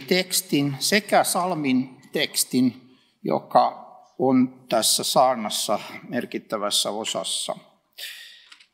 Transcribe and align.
tekstin 0.00 0.76
sekä 0.78 1.24
salmin 1.24 1.96
tekstin, 2.12 2.96
joka 3.22 3.86
on 4.18 4.66
tässä 4.68 5.04
saarnassa 5.04 5.78
merkittävässä 6.08 6.90
osassa. 6.90 7.56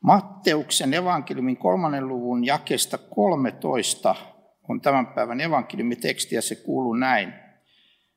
Matteuksen 0.01 0.95
evankeliumin 0.95 1.57
kolmannen 1.57 2.09
luvun 2.09 2.47
jakesta 2.47 2.99
13 2.99 4.15
on 4.69 4.81
tämän 4.81 5.07
päivän 5.07 5.41
evankeliumiteksti 5.41 6.35
ja 6.35 6.43
se 6.43 6.55
kuuluu 6.55 6.95
näin. 6.95 7.35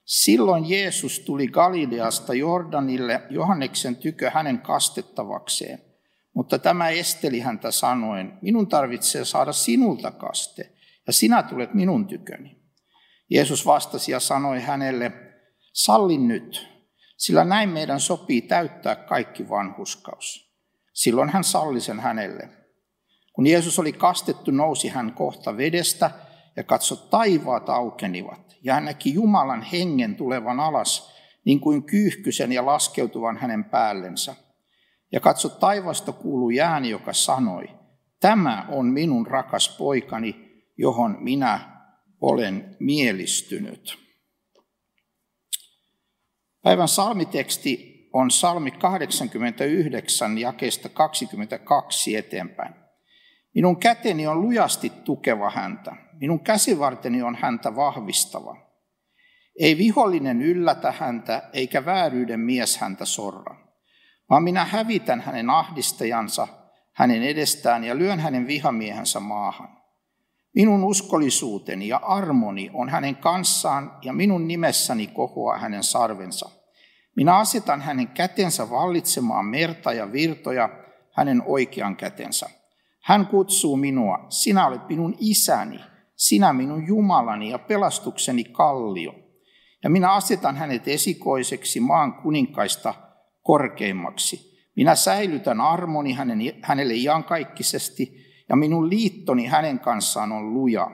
Silloin 0.06 0.70
Jeesus 0.70 1.20
tuli 1.20 1.48
Galileasta 1.48 2.34
Jordanille 2.34 3.22
Johanneksen 3.30 3.96
tykö 3.96 4.30
hänen 4.30 4.62
kastettavakseen. 4.62 5.85
Mutta 6.36 6.60
tämä 6.60 6.90
esteli 6.90 7.40
häntä 7.40 7.72
sanoen, 7.72 8.38
minun 8.42 8.68
tarvitsee 8.68 9.26
saada 9.26 9.54
sinulta 9.54 10.12
kaste, 10.12 10.72
ja 11.08 11.14
sinä 11.14 11.44
tulet 11.44 11.74
minun 11.74 12.08
tyköni. 12.08 12.62
Jeesus 13.30 13.66
vastasi 13.66 14.12
ja 14.12 14.20
sanoi 14.20 14.62
hänelle, 14.62 15.12
sallin 15.74 16.28
nyt, 16.28 16.68
sillä 17.18 17.44
näin 17.44 17.70
meidän 17.70 18.00
sopii 18.00 18.42
täyttää 18.42 18.96
kaikki 18.96 19.50
vanhuskaus. 19.50 20.56
Silloin 20.94 21.30
hän 21.30 21.44
salli 21.44 21.82
sen 21.82 22.00
hänelle. 22.00 22.50
Kun 23.34 23.48
Jeesus 23.48 23.80
oli 23.80 23.94
kastettu, 23.94 24.52
nousi 24.52 24.88
hän 24.88 25.14
kohta 25.14 25.58
vedestä 25.58 26.12
ja 26.56 26.64
katso 26.64 26.96
taivaat 26.96 27.70
aukenivat. 27.70 28.56
Ja 28.64 28.74
hän 28.74 28.86
näki 28.86 29.14
Jumalan 29.14 29.62
hengen 29.62 30.16
tulevan 30.16 30.60
alas, 30.60 31.16
niin 31.46 31.60
kuin 31.60 31.84
kyyhkysen 31.84 32.52
ja 32.52 32.66
laskeutuvan 32.66 33.38
hänen 33.38 33.64
päällensä. 33.64 34.36
Ja 35.16 35.22
katso 35.22 35.50
taivasta 35.50 36.12
kuuluu 36.12 36.52
ääni, 36.62 36.90
joka 36.90 37.14
sanoi, 37.14 37.66
tämä 38.20 38.66
on 38.70 38.86
minun 38.86 39.28
rakas 39.28 39.78
poikani, 39.78 40.62
johon 40.78 41.18
minä 41.20 41.60
olen 42.22 42.76
mielistynyt. 42.80 43.98
Päivän 46.64 46.88
salmiteksti 46.88 47.96
on 48.14 48.32
salmi 48.32 48.72
89 48.72 50.38
jakeesta 50.38 50.90
22 50.90 52.16
eteenpäin. 52.16 52.74
Minun 53.54 53.78
käteni 53.78 54.28
on 54.28 54.42
lujasti 54.42 54.90
tukeva 54.90 55.50
häntä. 55.50 55.96
Minun 56.20 56.40
käsivarteni 56.40 57.22
on 57.22 57.36
häntä 57.36 57.76
vahvistava. 57.76 58.58
Ei 59.60 59.78
vihollinen 59.78 60.42
yllätä 60.42 60.92
häntä, 60.92 61.50
eikä 61.54 61.86
vääryyden 61.86 62.40
mies 62.40 62.78
häntä 62.78 63.06
sorra, 63.06 63.65
vaan 64.30 64.44
minä 64.44 64.66
hävitän 64.66 65.22
hänen 65.22 65.50
ahdistajansa 65.50 66.48
hänen 66.94 67.24
edestään 67.24 67.84
ja 67.84 67.98
lyön 67.98 68.20
hänen 68.20 68.48
vihamiehensä 68.48 69.20
maahan. 69.20 69.70
Minun 70.56 70.84
uskollisuuteni 70.84 71.88
ja 71.88 71.98
armoni 71.98 72.72
on 72.74 72.90
hänen 72.90 73.16
kanssaan 73.16 73.98
ja 74.02 74.14
minun 74.14 74.48
nimessäni 74.48 75.08
kohoaa 75.08 75.58
hänen 75.58 75.84
sarvensa. 75.84 76.50
Minä 77.16 77.38
asetan 77.38 77.82
hänen 77.82 78.08
kätensä 78.08 78.70
vallitsemaan 78.70 79.46
merta 79.46 79.94
ja 79.94 80.12
virtoja 80.12 80.70
hänen 81.12 81.44
oikean 81.46 81.96
kätensä. 81.96 82.50
Hän 83.04 83.28
kutsuu 83.28 83.78
minua, 83.78 84.26
sinä 84.30 84.68
olet 84.68 84.88
minun 84.90 85.16
isäni, 85.20 85.80
sinä 86.16 86.54
minun 86.54 86.88
Jumalani 86.88 87.50
ja 87.50 87.60
pelastukseni 87.60 88.44
kallio. 88.44 89.16
Ja 89.84 89.90
minä 89.90 90.14
asetan 90.14 90.58
hänet 90.58 90.88
esikoiseksi 90.88 91.80
maan 91.80 92.14
kuninkaista 92.14 92.94
korkeimmaksi. 93.46 94.60
Minä 94.76 94.96
säilytän 94.96 95.62
armoni 95.62 96.14
hänen, 96.14 96.40
hänelle 96.62 96.94
iankaikkisesti 96.94 98.26
ja 98.50 98.56
minun 98.56 98.90
liittoni 98.90 99.46
hänen 99.46 99.80
kanssaan 99.80 100.32
on 100.32 100.54
luja. 100.54 100.92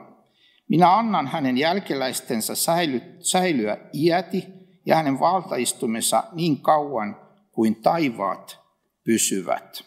Minä 0.68 0.96
annan 0.98 1.26
hänen 1.26 1.58
jälkeläistensä 1.58 2.54
säily, 2.54 3.02
säilyä 3.20 3.78
iäti 3.94 4.44
ja 4.86 4.96
hänen 4.96 5.20
valtaistumensa 5.20 6.24
niin 6.32 6.60
kauan 6.60 7.16
kuin 7.52 7.76
taivaat 7.76 8.60
pysyvät. 9.04 9.84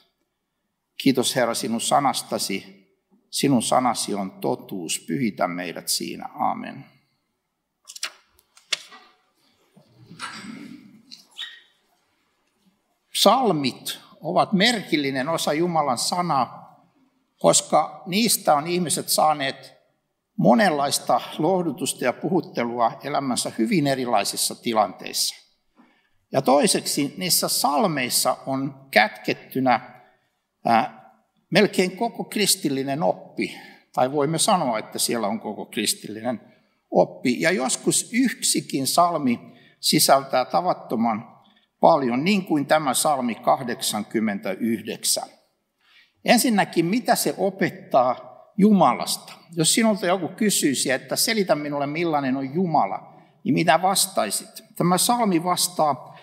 Kiitos 0.97 1.35
Herra 1.35 1.53
sinun 1.53 1.81
sanastasi. 1.81 2.85
Sinun 3.29 3.63
sanasi 3.63 4.13
on 4.13 4.31
totuus. 4.31 5.05
Pyhitä 5.07 5.47
meidät 5.47 5.87
siinä. 5.87 6.29
Amen. 6.33 6.85
Psalmit 13.19 13.99
ovat 14.21 14.53
merkillinen 14.53 15.29
osa 15.29 15.53
Jumalan 15.53 15.97
sanaa, 15.97 16.79
koska 17.39 18.03
niistä 18.05 18.55
on 18.55 18.67
ihmiset 18.67 19.09
saaneet 19.09 19.73
monenlaista 20.37 21.21
lohdutusta 21.37 22.05
ja 22.05 22.13
puhuttelua 22.13 22.99
elämänsä 23.03 23.51
hyvin 23.57 23.87
erilaisissa 23.87 24.55
tilanteissa. 24.55 25.35
Ja 26.31 26.41
toiseksi 26.41 27.13
niissä 27.17 27.47
salmeissa 27.47 28.37
on 28.45 28.87
kätkettynä 28.91 30.03
ää, 30.65 31.11
melkein 31.49 31.97
koko 31.97 32.23
kristillinen 32.23 33.03
oppi, 33.03 33.57
tai 33.93 34.11
voimme 34.11 34.37
sanoa, 34.37 34.79
että 34.79 34.99
siellä 34.99 35.27
on 35.27 35.39
koko 35.39 35.65
kristillinen 35.65 36.41
oppi. 36.91 37.41
Ja 37.41 37.51
joskus 37.51 38.09
yksikin 38.13 38.87
salmi 38.87 39.39
sisältää 39.79 40.45
tavattoman 40.45 41.34
paljon, 41.85 42.23
niin 42.23 42.45
kuin 42.45 42.65
tämä 42.65 42.93
salmi 42.93 43.35
89. 43.35 45.23
Ensinnäkin, 46.25 46.85
mitä 46.85 47.15
se 47.15 47.35
opettaa 47.37 48.15
Jumalasta? 48.57 49.33
Jos 49.55 49.73
sinulta 49.73 50.05
joku 50.05 50.27
kysyisi, 50.27 50.91
että 50.91 51.15
selitä 51.15 51.55
minulle 51.55 51.87
millainen 51.87 52.37
on 52.37 52.53
Jumala, 52.53 53.13
niin 53.43 53.53
mitä 53.53 53.81
vastaisit? 53.81 54.49
Tämä 54.75 54.97
salmi 54.97 55.43
vastaa 55.43 56.17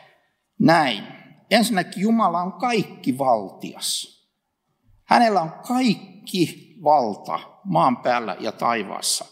näin. 0.61 1.05
Ensinnäkin 1.51 2.03
Jumala 2.03 2.43
on 2.43 2.53
kaikki 2.53 3.19
valtias. 3.19 4.07
Hänellä 5.05 5.41
on 5.41 5.53
kaikki 5.69 6.77
valta 6.85 7.41
maan 7.65 7.97
päällä 7.97 8.37
ja 8.41 8.53
taivaassa. 8.53 9.25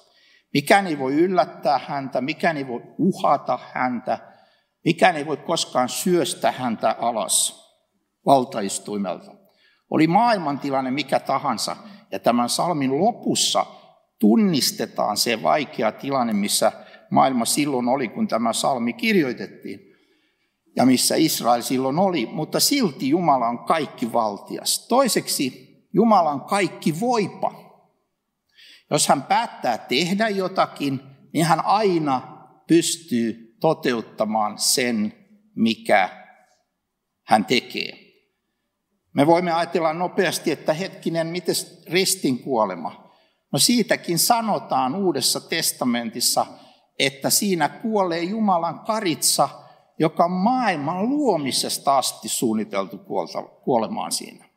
Mikään 0.55 0.87
ei 0.87 0.99
voi 0.99 1.15
yllättää 1.15 1.81
häntä, 1.87 2.21
mikään 2.21 2.57
ei 2.57 2.69
voi 2.69 2.83
uhata 2.99 3.59
häntä, 3.73 4.30
mikään 4.85 5.17
ei 5.17 5.27
voi 5.27 5.37
koskaan 5.37 5.89
syöstä 5.89 6.53
häntä 6.53 6.97
alas 6.99 7.61
valtaistuimelta. 8.27 9.33
Oli 9.91 10.07
maailmantilanne 10.07 10.91
mikä 10.91 11.21
tahansa, 11.21 11.77
ja 12.13 12.19
tämän 12.19 12.49
salmin 12.49 12.99
lopussa 12.99 13.67
tunnistetaan 14.19 15.17
se 15.17 15.43
vaikea 15.43 15.93
tilanne, 15.93 16.33
missä 16.33 16.73
maailma 17.11 17.45
silloin 17.45 17.89
oli, 17.89 18.09
kun 18.09 18.29
tämä 18.29 18.53
salmi 18.53 18.93
kirjoitettiin, 18.93 19.81
ja 20.77 20.87
missä 20.87 21.15
Israel 21.17 21.63
silloin 21.63 21.99
oli, 21.99 22.27
mutta 22.27 22.61
silti 22.61 23.09
Jumala 23.09 23.49
on 23.49 23.59
kaikki 23.59 24.13
valtias. 24.13 24.87
Toiseksi 24.89 25.71
Jumala 25.93 26.31
on 26.31 26.41
kaikki 26.41 27.01
voipa. 27.01 27.53
Jos 28.91 29.09
hän 29.09 29.23
päättää 29.23 29.79
tehdä 29.79 30.29
jotakin, 30.29 31.01
niin 31.33 31.45
hän 31.45 31.65
aina 31.65 32.47
pystyy 32.67 33.50
toteuttamaan 33.61 34.59
sen, 34.59 35.13
mikä 35.55 36.09
hän 37.27 37.45
tekee. 37.45 38.11
Me 39.13 39.27
voimme 39.27 39.53
ajatella 39.53 39.93
nopeasti, 39.93 40.51
että 40.53 40.73
hetkinen, 40.73 41.27
miten 41.27 41.55
ristin 41.89 42.39
kuolema? 42.39 43.11
No 43.53 43.59
siitäkin 43.59 44.19
sanotaan 44.19 44.95
Uudessa 44.95 45.41
testamentissa, 45.41 46.47
että 46.99 47.31
siinä 47.31 47.69
kuolee 47.69 48.23
Jumalan 48.23 48.81
karitsa, 48.81 49.49
joka 49.99 50.25
on 50.25 50.31
maailman 50.31 51.09
luomisesta 51.09 51.99
asti 51.99 52.29
suunniteltu 52.29 52.99
kuolemaan 53.65 54.13
siinä. 54.13 54.51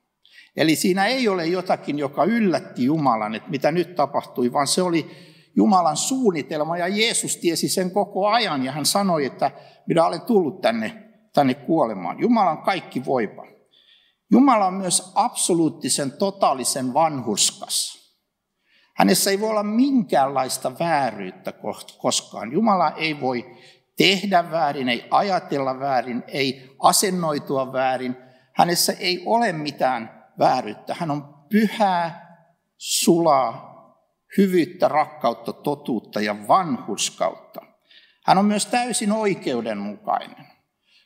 Eli 0.58 0.76
siinä 0.76 1.06
ei 1.06 1.28
ole 1.28 1.48
jotakin, 1.48 2.00
joka 2.00 2.24
yllätti 2.24 2.86
Jumalan, 2.86 3.36
että 3.36 3.50
mitä 3.50 3.72
nyt 3.72 3.96
tapahtui, 3.96 4.54
vaan 4.54 4.68
se 4.68 4.82
oli 4.82 5.33
Jumalan 5.56 5.98
suunnitelma 5.98 6.78
ja 6.78 6.88
Jeesus 6.88 7.38
tiesi 7.38 7.70
sen 7.70 7.92
koko 7.92 8.28
ajan 8.28 8.66
ja 8.66 8.72
hän 8.72 8.86
sanoi, 8.86 9.26
että 9.26 9.52
minä 9.88 10.06
olen 10.06 10.22
tullut 10.22 10.62
tänne, 10.62 11.10
tänne 11.34 11.54
kuolemaan. 11.54 12.20
Jumala 12.20 12.52
on 12.52 12.64
kaikki 12.64 13.06
voipa. 13.06 13.46
Jumala 14.32 14.66
on 14.66 14.74
myös 14.74 15.12
absoluuttisen 15.16 16.12
totaalisen 16.12 16.94
vanhurskas. 16.94 18.04
Hänessä 18.96 19.32
ei 19.32 19.40
voi 19.40 19.50
olla 19.50 19.64
minkäänlaista 19.64 20.80
vääryyttä 20.80 21.54
koskaan. 21.98 22.52
Jumala 22.52 22.92
ei 22.92 23.22
voi 23.22 23.58
tehdä 23.98 24.52
väärin, 24.52 24.90
ei 24.90 25.08
ajatella 25.12 25.80
väärin, 25.80 26.24
ei 26.28 26.76
asennoitua 26.80 27.74
väärin. 27.74 28.16
Hänessä 28.56 28.94
ei 29.00 29.24
ole 29.26 29.52
mitään 29.52 30.26
vääryyttä. 30.40 30.96
Hän 31.00 31.12
on 31.12 31.46
pyhää, 31.50 32.24
sulaa, 32.78 33.73
hyvyyttä, 34.38 34.88
rakkautta, 34.88 35.54
totuutta 35.54 36.22
ja 36.22 36.48
vanhurskautta. 36.48 37.62
Hän 38.26 38.38
on 38.38 38.46
myös 38.46 38.66
täysin 38.66 39.12
oikeudenmukainen. 39.12 40.48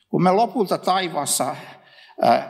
Kun 0.08 0.22
me 0.22 0.30
lopulta 0.30 0.78
taivaassa 0.78 1.56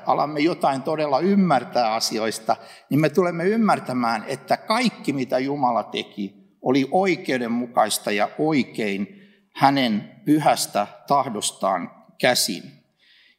alamme 0.07 0.41
jotain 0.41 0.83
todella 0.83 1.21
ymmärtää 1.21 1.95
asioista, 1.95 2.57
niin 2.91 3.01
me 3.01 3.09
tulemme 3.09 3.45
ymmärtämään, 3.45 4.25
että 4.27 4.57
kaikki 4.57 5.13
mitä 5.13 5.39
Jumala 5.39 5.83
teki 5.83 6.35
oli 6.63 6.89
oikeudenmukaista 6.91 8.11
ja 8.11 8.29
oikein 8.39 9.23
hänen 9.55 10.21
pyhästä 10.25 10.87
tahdostaan 11.07 11.91
käsin. 12.21 12.63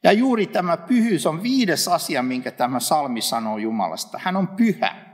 Ja 0.02 0.12
juuri 0.12 0.46
tämä 0.46 0.76
pyhyys 0.76 1.26
on 1.26 1.42
viides 1.42 1.88
asia, 1.88 2.22
minkä 2.22 2.50
tämä 2.50 2.80
salmi 2.80 3.20
sanoo 3.20 3.58
Jumalasta. 3.58 4.18
Hän 4.22 4.36
on 4.36 4.48
pyhä. 4.48 5.09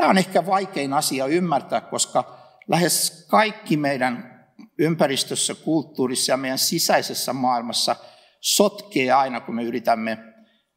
Tämä 0.00 0.10
on 0.10 0.18
ehkä 0.18 0.46
vaikein 0.46 0.92
asia 0.92 1.26
ymmärtää, 1.26 1.80
koska 1.80 2.38
lähes 2.68 3.26
kaikki 3.30 3.76
meidän 3.76 4.44
ympäristössä, 4.78 5.54
kulttuurissa 5.54 6.32
ja 6.32 6.36
meidän 6.36 6.58
sisäisessä 6.58 7.32
maailmassa 7.32 7.96
sotkee 8.40 9.12
aina, 9.12 9.40
kun 9.40 9.54
me 9.54 9.62
yritämme 9.62 10.18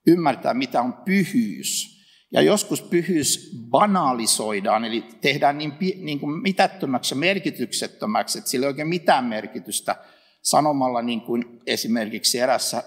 ymmärtää, 0.08 0.54
mitä 0.54 0.82
on 0.82 0.94
pyhyys. 0.94 2.04
Ja 2.32 2.42
joskus 2.42 2.82
pyhyys 2.82 3.52
banalisoidaan, 3.70 4.86
eli 4.86 5.04
tehdään 5.22 5.58
niin, 5.58 5.74
niin 5.80 6.20
kuin 6.20 6.42
mitättömäksi 6.42 7.14
ja 7.14 7.20
merkityksettömäksi, 7.20 8.38
että 8.38 8.50
sillä 8.50 8.66
ei 8.66 8.68
oikein 8.68 8.88
mitään 8.88 9.26
merkitystä 9.26 9.96
sanomalla 10.42 11.02
niin 11.02 11.22
kuin 11.22 11.62
esimerkiksi 11.68 12.40
erässä 12.40 12.84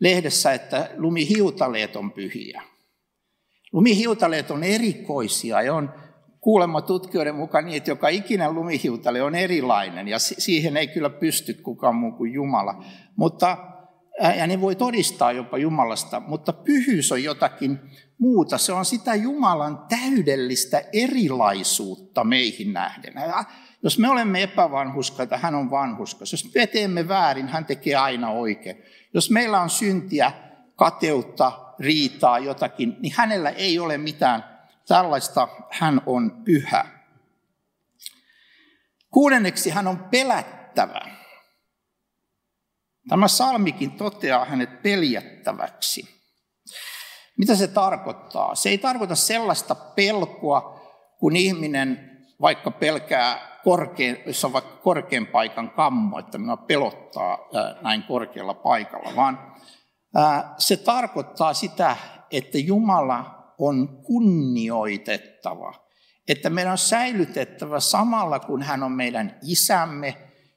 lehdessä, 0.00 0.52
että 0.52 0.90
lumihiutaleet 0.96 1.96
on 1.96 2.12
pyhiä. 2.12 2.62
Lumihiutaleet 3.76 4.50
on 4.50 4.64
erikoisia 4.64 5.62
ja 5.62 5.74
on 5.74 5.94
kuulemma 6.40 6.82
tutkijoiden 6.82 7.34
mukaan 7.34 7.64
niin, 7.64 7.76
että 7.76 7.90
joka 7.90 8.08
ikinen 8.08 8.54
lumihiutale 8.54 9.22
on 9.22 9.34
erilainen 9.34 10.08
ja 10.08 10.18
siihen 10.18 10.76
ei 10.76 10.88
kyllä 10.88 11.10
pysty 11.10 11.54
kukaan 11.54 11.94
muu 11.94 12.12
kuin 12.12 12.32
Jumala. 12.32 12.84
Mutta, 13.16 13.58
ja 14.38 14.46
ne 14.46 14.60
voi 14.60 14.76
todistaa 14.76 15.32
jopa 15.32 15.58
Jumalasta, 15.58 16.20
mutta 16.20 16.52
pyhyys 16.52 17.12
on 17.12 17.22
jotakin 17.22 17.78
muuta. 18.18 18.58
Se 18.58 18.72
on 18.72 18.84
sitä 18.84 19.14
Jumalan 19.14 19.78
täydellistä 19.88 20.82
erilaisuutta 20.92 22.24
meihin 22.24 22.72
nähden. 22.72 23.14
Jos 23.82 23.98
me 23.98 24.08
olemme 24.08 24.42
epävanhuskaita, 24.42 25.38
hän 25.38 25.54
on 25.54 25.70
vanhuskas. 25.70 26.32
Jos 26.32 26.54
me 26.54 26.66
teemme 26.66 27.08
väärin, 27.08 27.48
hän 27.48 27.64
tekee 27.64 27.94
aina 27.94 28.30
oikein. 28.30 28.76
Jos 29.14 29.30
meillä 29.30 29.60
on 29.60 29.70
syntiä, 29.70 30.32
kateutta, 30.76 31.74
riitaa, 31.78 32.38
jotakin, 32.38 32.96
niin 33.00 33.14
hänellä 33.16 33.50
ei 33.50 33.78
ole 33.78 33.98
mitään 33.98 34.44
tällaista. 34.88 35.48
Hän 35.70 36.02
on 36.06 36.42
pyhä. 36.44 36.86
Kuudenneksi 39.10 39.70
hän 39.70 39.86
on 39.86 39.98
pelättävä. 40.10 41.00
Tämä 43.08 43.28
salmikin 43.28 43.90
toteaa 43.90 44.44
hänet 44.44 44.82
peljättäväksi. 44.82 46.16
Mitä 47.38 47.54
se 47.54 47.68
tarkoittaa? 47.68 48.54
Se 48.54 48.68
ei 48.68 48.78
tarkoita 48.78 49.14
sellaista 49.14 49.74
pelkoa, 49.74 50.80
kun 51.18 51.36
ihminen 51.36 52.10
vaikka 52.40 52.70
pelkää 52.70 53.60
korkean, 53.64 54.16
jos 54.26 54.44
on 54.44 54.52
vaikka 54.52 54.76
korkean 54.76 55.26
paikan 55.26 55.70
kammo, 55.70 56.18
että 56.18 56.38
minua 56.38 56.56
pelottaa 56.56 57.38
näin 57.82 58.02
korkealla 58.02 58.54
paikalla, 58.54 59.16
vaan 59.16 59.55
se 60.58 60.76
tarkoittaa 60.76 61.54
sitä, 61.54 61.96
että 62.30 62.58
Jumala 62.58 63.52
on 63.58 64.02
kunnioitettava, 64.02 65.74
että 66.28 66.50
meidän 66.50 66.72
on 66.72 66.78
säilytettävä 66.78 67.80
samalla, 67.80 68.38
kun 68.38 68.62
hän 68.62 68.82
on 68.82 68.92
meidän 68.92 69.38
isämme 69.42 70.16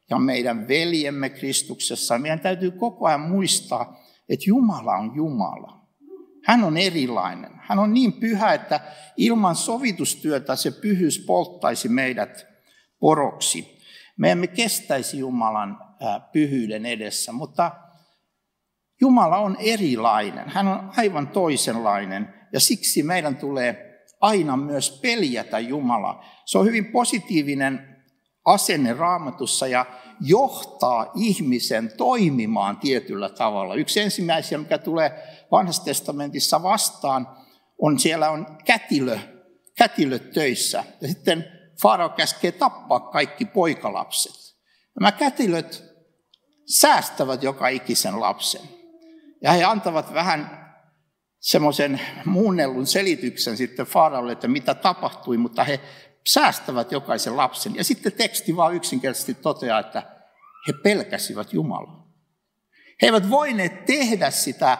ja 0.10 0.20
meidän 0.20 0.68
veljemme 0.68 1.30
Kristuksessa. 1.30 2.18
Meidän 2.18 2.40
täytyy 2.40 2.72
koko 2.72 3.08
ajan 3.08 3.22
muistaa, 3.22 4.00
että 4.30 4.46
Jumala 4.48 4.96
on 4.96 5.16
Jumala. 5.16 5.80
Hän 6.46 6.64
on 6.64 6.78
erilainen. 6.78 7.52
Hän 7.56 7.80
on 7.80 7.94
niin 7.94 8.14
pyhä, 8.14 8.54
että 8.54 8.80
ilman 9.18 9.56
sovitustyötä 9.56 10.56
se 10.56 10.72
pyhyys 10.72 11.24
polttaisi 11.28 11.90
meidät 11.90 12.48
poroksi. 13.00 13.80
Me 14.18 14.32
emme 14.32 14.48
kestäisi 14.48 15.20
Jumalan 15.20 15.78
pyhyyden 16.32 16.86
edessä, 16.86 17.32
mutta 17.32 17.72
Jumala 19.01 19.38
on 19.38 19.57
erilainen. 19.60 20.50
Hän 20.50 20.68
on 20.68 20.92
aivan 20.98 21.28
toisenlainen 21.28 22.34
ja 22.54 22.60
siksi 22.60 23.04
meidän 23.04 23.36
tulee 23.36 23.90
aina 24.22 24.57
myös 24.57 25.00
peljätä 25.01 25.60
Jumalaa. 25.60 26.25
Se 26.46 26.57
on 26.57 26.66
hyvin 26.66 26.86
positiivinen 26.86 27.96
asenne 28.46 28.94
raamatussa 28.94 29.68
ja 29.68 29.86
johtaa 30.22 31.12
ihmisen 31.16 31.92
toimimaan 31.98 32.78
tietyllä 32.78 33.30
tavalla. 33.30 33.75
Yksi 33.75 34.00
ensimmäisiä, 34.00 34.57
mikä 34.57 34.78
tulee 34.78 35.24
vanhassa 35.52 35.86
testamentissa 35.86 36.63
vastaan, 36.63 37.28
on 37.81 38.00
siellä 38.00 38.30
on 38.30 38.57
kätilö, 38.66 39.19
kätilöt 39.78 40.31
töissä. 40.31 40.84
Ja 41.02 41.07
sitten 41.07 41.45
Farao 41.81 42.10
käskee 42.10 42.52
tappaa 42.52 43.00
kaikki 43.00 43.45
poikalapset. 43.45 44.56
Nämä 45.00 45.12
kätilöt 45.12 45.84
säästävät 46.66 47.44
joka 47.44 47.68
ikisen 47.68 48.19
lapsen. 48.19 48.79
Ja 49.42 49.52
he 49.52 49.64
antavat 49.64 50.14
vähän 50.14 50.70
semmoisen 51.40 52.02
muunnellun 52.26 52.88
selityksen 52.88 53.58
sitten 53.58 53.86
Faaraolle, 53.86 54.32
että 54.32 54.48
mitä 54.48 54.74
tapahtui, 54.74 55.38
mutta 55.38 55.64
he 55.64 55.80
säästävät 56.28 56.92
jokaisen 56.92 57.38
lapsen. 57.38 57.76
Ja 57.76 57.84
sitten 57.84 58.12
teksti 58.12 58.56
vaan 58.56 58.76
yksinkertaisesti 58.76 59.34
toteaa, 59.34 59.80
että 59.80 60.04
he 60.68 60.74
pelkäsivät 60.74 61.54
Jumalaa. 61.54 62.08
He 63.02 63.08
eivät 63.08 63.30
voineet 63.30 63.86
tehdä 63.86 64.32
sitä 64.32 64.78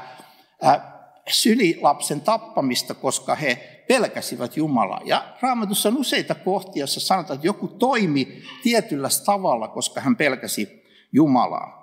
sylilapsen 1.30 2.22
tappamista, 2.22 2.94
koska 2.94 3.36
he 3.36 3.84
pelkäsivät 3.88 4.58
Jumalaa. 4.58 5.02
Ja 5.06 5.34
raamatussa 5.42 5.90
on 5.90 5.98
useita 5.98 6.36
kohtia, 6.36 6.82
joissa 6.82 7.00
sanotaan, 7.00 7.36
että 7.36 7.48
joku 7.48 7.68
toimi 7.68 8.44
tietyllä 8.64 9.10
tavalla, 9.26 9.68
koska 9.68 10.02
hän 10.02 10.16
pelkäsi 10.16 10.84
Jumalaa. 11.12 11.79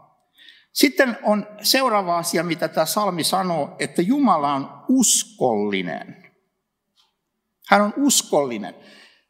Sitten 0.77 1.19
on 1.23 1.47
seuraava 1.63 2.19
asia, 2.19 2.43
mitä 2.43 2.69
tämä 2.69 2.87
salmi 2.87 3.25
sanoo, 3.25 3.77
että 3.79 4.03
Jumala 4.03 4.53
on 4.53 4.85
uskollinen. 4.89 6.33
Hän 7.69 7.83
on 7.83 7.95
uskollinen. 7.97 8.75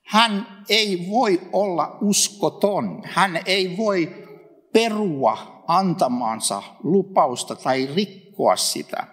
Hän 0.07 0.47
ei 0.69 1.07
voi 1.11 1.41
olla 1.53 1.99
uskoton. 2.01 3.03
Hän 3.05 3.41
ei 3.47 3.77
voi 3.77 4.27
perua 4.73 5.65
antamaansa 5.69 6.63
lupausta 6.83 7.57
tai 7.57 7.89
rikkoa 7.95 8.57
sitä. 8.57 9.07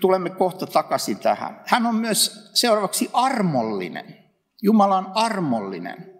Tulemme 0.00 0.30
kohta 0.30 0.66
takaisin 0.66 1.18
tähän. 1.18 1.62
Hän 1.66 1.86
on 1.86 1.94
myös 1.94 2.50
seuraavaksi 2.54 3.10
armollinen. 3.12 4.18
Jumala 4.62 4.98
on 4.98 5.12
armollinen. 5.14 6.12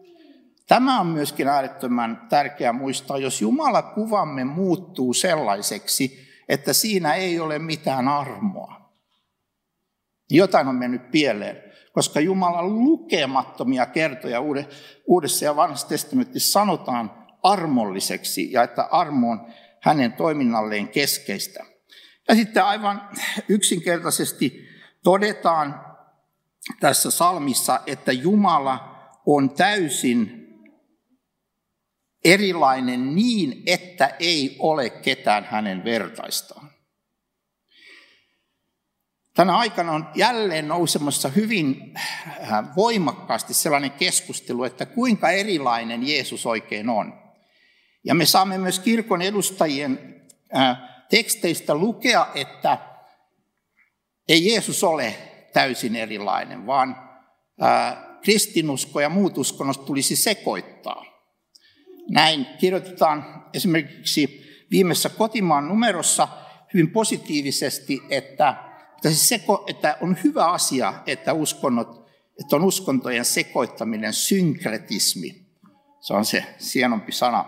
Tämä 0.73 1.01
on 1.01 1.07
myöskin 1.07 1.49
äärettömän 1.49 2.27
tärkeää 2.29 2.73
muistaa, 2.73 3.19
jos 3.19 3.43
Jumala 3.43 3.83
kuvamme 3.83 4.45
muuttuu 4.45 5.15
sellaiseksi, 5.15 6.29
että 6.49 6.73
siinä 6.73 7.15
ei 7.15 7.41
ole 7.41 7.59
mitään 7.59 8.09
armoa. 8.09 8.93
Jotain 10.31 10.69
on 10.69 10.75
mennyt 10.75 11.11
pieleen, 11.11 11.63
koska 11.93 12.21
Jumala 12.21 12.63
lukemattomia 12.63 13.87
kertoja 13.87 14.39
Uudessa 15.07 15.45
ja 15.45 15.57
Vanhassa 15.57 15.89
testamentissa 15.89 16.53
sanotaan 16.53 17.27
armolliseksi 17.43 18.53
ja 18.53 18.63
että 18.63 18.83
armo 18.83 19.31
on 19.31 19.47
hänen 19.83 20.13
toiminnalleen 20.13 20.89
keskeistä. 20.89 21.65
Ja 22.29 22.35
sitten 22.35 22.65
aivan 22.65 23.09
yksinkertaisesti 23.49 24.69
todetaan 25.05 25.85
tässä 26.81 27.11
salmissa, 27.11 27.81
että 27.87 28.13
Jumala 28.13 28.93
on 29.27 29.51
täysin 29.51 30.42
erilainen 32.25 33.15
niin, 33.15 33.63
että 33.67 34.17
ei 34.19 34.57
ole 34.59 34.91
ketään 34.91 35.45
hänen 35.45 35.85
vertaistaan. 35.85 36.71
Tänä 39.35 39.57
aikana 39.57 39.93
on 39.93 40.07
jälleen 40.15 40.69
nousemassa 40.69 41.29
hyvin 41.29 41.95
äh, 41.97 42.77
voimakkaasti 42.77 43.55
sellainen 43.55 43.91
keskustelu, 43.91 44.65
että 44.65 44.87
kuinka 44.87 45.31
erilainen 45.31 46.09
Jeesus 46.09 46.47
oikein 46.47 46.89
on. 46.89 47.23
Ja 48.05 48.15
me 48.15 48.27
saamme 48.27 48.59
myös 48.59 48.79
kirkon 48.79 49.23
edustajien 49.23 50.23
äh, 50.57 50.79
teksteistä 51.11 51.75
lukea, 51.75 52.27
että 52.35 52.79
ei 54.29 54.51
Jeesus 54.51 54.85
ole 54.85 55.15
täysin 55.53 55.97
erilainen, 55.97 56.67
vaan 56.67 57.11
äh, 57.63 57.97
kristinusko 58.23 59.01
ja 59.01 59.09
muut 59.09 59.39
uskonnot 59.39 59.85
tulisi 59.85 60.17
sekoittaa. 60.17 61.12
Näin 62.11 62.47
kirjoitetaan 62.59 63.45
esimerkiksi 63.55 64.43
viimeisessä 64.71 65.09
kotimaan 65.09 65.69
numerossa 65.69 66.29
hyvin 66.75 66.91
positiivisesti, 66.91 68.03
että, 68.11 68.55
että 69.67 69.97
on 70.01 70.17
hyvä 70.25 70.47
asia, 70.47 70.95
että, 71.07 71.33
uskonnot, 71.33 72.11
että 72.41 72.57
on 72.57 72.65
uskontojen 72.65 73.25
sekoittaminen, 73.25 74.13
synkretismi. 74.13 75.47
Se 76.01 76.15
on 76.15 76.25
se 76.25 76.45
sienompi 76.59 77.13
sana. 77.13 77.45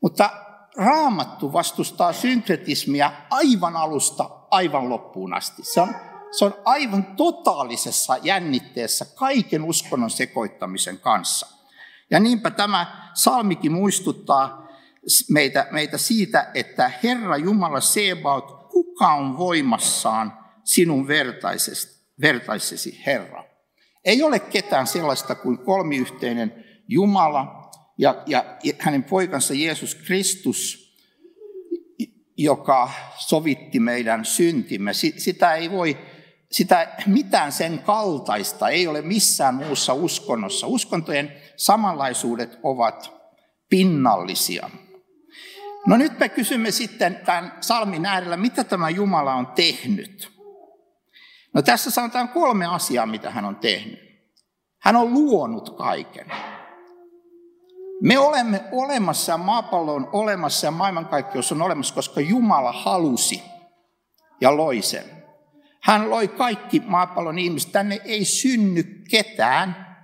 Mutta 0.00 0.30
raamattu 0.76 1.52
vastustaa 1.52 2.12
synkretismiä 2.12 3.12
aivan 3.30 3.76
alusta 3.76 4.30
aivan 4.50 4.88
loppuun 4.88 5.34
asti. 5.34 5.62
Se 5.64 5.80
on, 5.80 5.94
se 6.38 6.44
on 6.44 6.54
aivan 6.64 7.04
totaalisessa 7.04 8.16
jännitteessä 8.22 9.04
kaiken 9.14 9.64
uskonnon 9.64 10.10
sekoittamisen 10.10 10.98
kanssa. 10.98 11.61
Ja 12.12 12.20
niinpä 12.20 12.50
tämä 12.50 13.10
salmikin 13.14 13.72
muistuttaa 13.72 14.68
meitä, 15.30 15.66
meitä 15.70 15.98
siitä, 15.98 16.50
että 16.54 16.90
Herra 17.02 17.36
Jumala 17.36 17.80
Sebaot, 17.80 18.68
kuka 18.70 19.14
on 19.14 19.38
voimassaan 19.38 20.38
sinun 20.64 21.08
vertaisesi 22.20 23.02
Herra? 23.06 23.44
Ei 24.04 24.22
ole 24.22 24.38
ketään 24.38 24.86
sellaista 24.86 25.34
kuin 25.34 25.58
kolmiyhteinen 25.58 26.64
Jumala 26.88 27.70
ja, 27.98 28.22
ja 28.26 28.44
hänen 28.78 29.04
poikansa 29.04 29.54
Jeesus 29.54 29.94
Kristus, 29.94 30.92
joka 32.36 32.90
sovitti 33.18 33.80
meidän 33.80 34.24
syntimme. 34.24 34.92
Sitä 35.16 35.54
ei 35.54 35.70
voi, 35.70 35.98
sitä 36.52 36.88
mitään 37.06 37.52
sen 37.52 37.78
kaltaista 37.78 38.68
ei 38.68 38.86
ole 38.86 39.02
missään 39.02 39.54
muussa 39.54 39.94
uskonnossa. 39.94 40.66
Uskontojen 40.66 41.32
samanlaisuudet 41.56 42.58
ovat 42.62 43.12
pinnallisia. 43.70 44.70
No 45.86 45.96
nyt 45.96 46.18
me 46.18 46.28
kysymme 46.28 46.70
sitten 46.70 47.20
tämän 47.24 47.58
salmin 47.60 48.06
äärellä, 48.06 48.36
mitä 48.36 48.64
tämä 48.64 48.90
Jumala 48.90 49.34
on 49.34 49.46
tehnyt. 49.46 50.32
No 51.54 51.62
tässä 51.62 51.90
sanotaan 51.90 52.28
kolme 52.28 52.66
asiaa, 52.66 53.06
mitä 53.06 53.30
hän 53.30 53.44
on 53.44 53.56
tehnyt. 53.56 53.98
Hän 54.80 54.96
on 54.96 55.14
luonut 55.14 55.76
kaiken. 55.76 56.26
Me 58.02 58.18
olemme 58.18 58.64
olemassa 58.72 59.32
ja 59.32 59.38
maapallo 59.38 59.94
on 59.94 60.08
olemassa 60.12 60.66
ja 60.66 60.70
maailmankaikkeus 60.70 61.52
on 61.52 61.62
olemassa, 61.62 61.94
koska 61.94 62.20
Jumala 62.20 62.72
halusi 62.72 63.42
ja 64.40 64.56
loi 64.56 64.82
sen. 64.82 65.21
Hän 65.82 66.10
loi 66.10 66.28
kaikki 66.28 66.82
maapallon 66.86 67.38
ihmiset. 67.38 67.72
Tänne 67.72 68.00
ei 68.04 68.24
synny 68.24 68.82
ketään, 69.10 69.96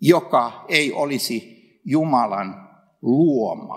joka 0.00 0.64
ei 0.68 0.92
olisi 0.92 1.56
Jumalan 1.84 2.68
luoma. 3.02 3.76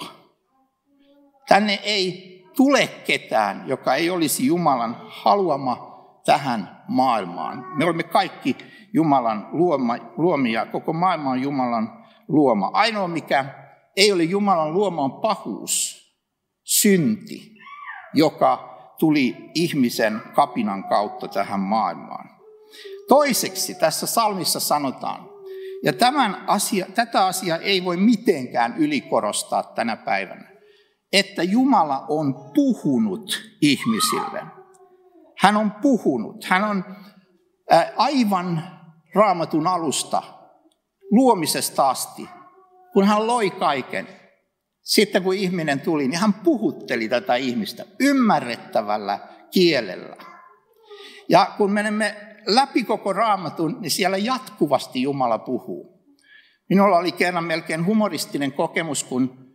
Tänne 1.47 1.79
ei 1.83 2.29
tule 2.55 2.87
ketään, 2.87 3.63
joka 3.67 3.95
ei 3.95 4.09
olisi 4.09 4.45
Jumalan 4.45 4.97
haluama 5.07 5.89
tähän 6.25 6.83
maailmaan. 6.87 7.65
Me 7.77 7.85
olemme 7.85 8.03
kaikki 8.03 8.57
Jumalan 8.93 9.47
luoma, 9.51 9.97
luomia, 10.17 10.65
koko 10.65 10.93
maailma 10.93 11.29
on 11.29 11.41
Jumalan 11.41 12.05
luoma. 12.27 12.69
Ainoa 12.73 13.07
mikä 13.07 13.45
ei 13.95 14.11
ole 14.11 14.23
Jumalan 14.23 14.73
luoma 14.73 15.01
on 15.01 15.21
pahuus, 15.21 15.99
synti, 16.63 17.55
joka 18.13 18.78
tuli 18.99 19.51
ihmisen 19.55 20.21
kapinan 20.33 20.83
kautta 20.83 21.27
tähän 21.27 21.59
maailmaan. 21.59 22.29
Toiseksi 23.07 23.75
tässä 23.75 24.07
salmissa 24.07 24.59
sanotaan, 24.59 25.29
ja 25.83 25.93
tämän 25.93 26.43
asia, 26.47 26.85
tätä 26.95 27.25
asiaa 27.25 27.57
ei 27.57 27.85
voi 27.85 27.97
mitenkään 27.97 28.77
ylikorostaa 28.77 29.63
tänä 29.63 29.95
päivänä, 29.95 30.49
että 31.13 31.43
Jumala 31.43 32.05
on 32.09 32.51
puhunut 32.55 33.41
ihmisille. 33.61 34.43
Hän 35.37 35.57
on 35.57 35.71
puhunut. 35.71 36.43
Hän 36.43 36.63
on 36.63 36.83
aivan 37.97 38.63
raamatun 39.15 39.67
alusta 39.67 40.23
luomisesta 41.11 41.89
asti, 41.89 42.29
kun 42.93 43.05
hän 43.05 43.27
loi 43.27 43.49
kaiken, 43.49 44.07
sitten 44.89 45.23
kun 45.23 45.33
ihminen 45.35 45.79
tuli, 45.79 46.07
niin 46.07 46.19
hän 46.19 46.33
puhutteli 46.33 47.09
tätä 47.09 47.35
ihmistä 47.35 47.85
ymmärrettävällä 47.99 49.19
kielellä. 49.51 50.15
Ja 51.29 51.51
kun 51.57 51.71
menemme 51.71 52.15
läpi 52.47 52.83
koko 52.83 53.13
raamatun, 53.13 53.77
niin 53.81 53.91
siellä 53.91 54.17
jatkuvasti 54.17 55.01
Jumala 55.01 55.39
puhuu. 55.39 56.03
Minulla 56.69 56.97
oli 56.97 57.11
kerran 57.11 57.43
melkein 57.43 57.85
humoristinen 57.85 58.51
kokemus, 58.51 59.03
kun 59.03 59.53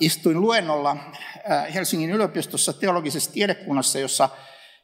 istuin 0.00 0.40
luennolla 0.40 0.96
Helsingin 1.74 2.10
yliopistossa 2.10 2.72
teologisessa 2.72 3.32
tiedekunnassa, 3.32 3.98
jossa, 3.98 4.28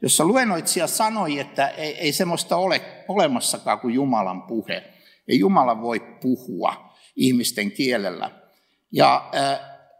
jossa 0.02 0.24
luennoitsija 0.24 0.86
sanoi, 0.86 1.38
että 1.38 1.68
ei, 1.68 1.98
ei 1.98 2.12
semmoista 2.12 2.56
ole 2.56 2.80
olemassakaan 3.08 3.80
kuin 3.80 3.94
Jumalan 3.94 4.42
puhe. 4.42 4.84
Ei 5.28 5.38
Jumala 5.38 5.80
voi 5.80 6.00
puhua 6.00 6.94
ihmisten 7.16 7.72
kielellä. 7.72 8.43
Ja 8.92 9.30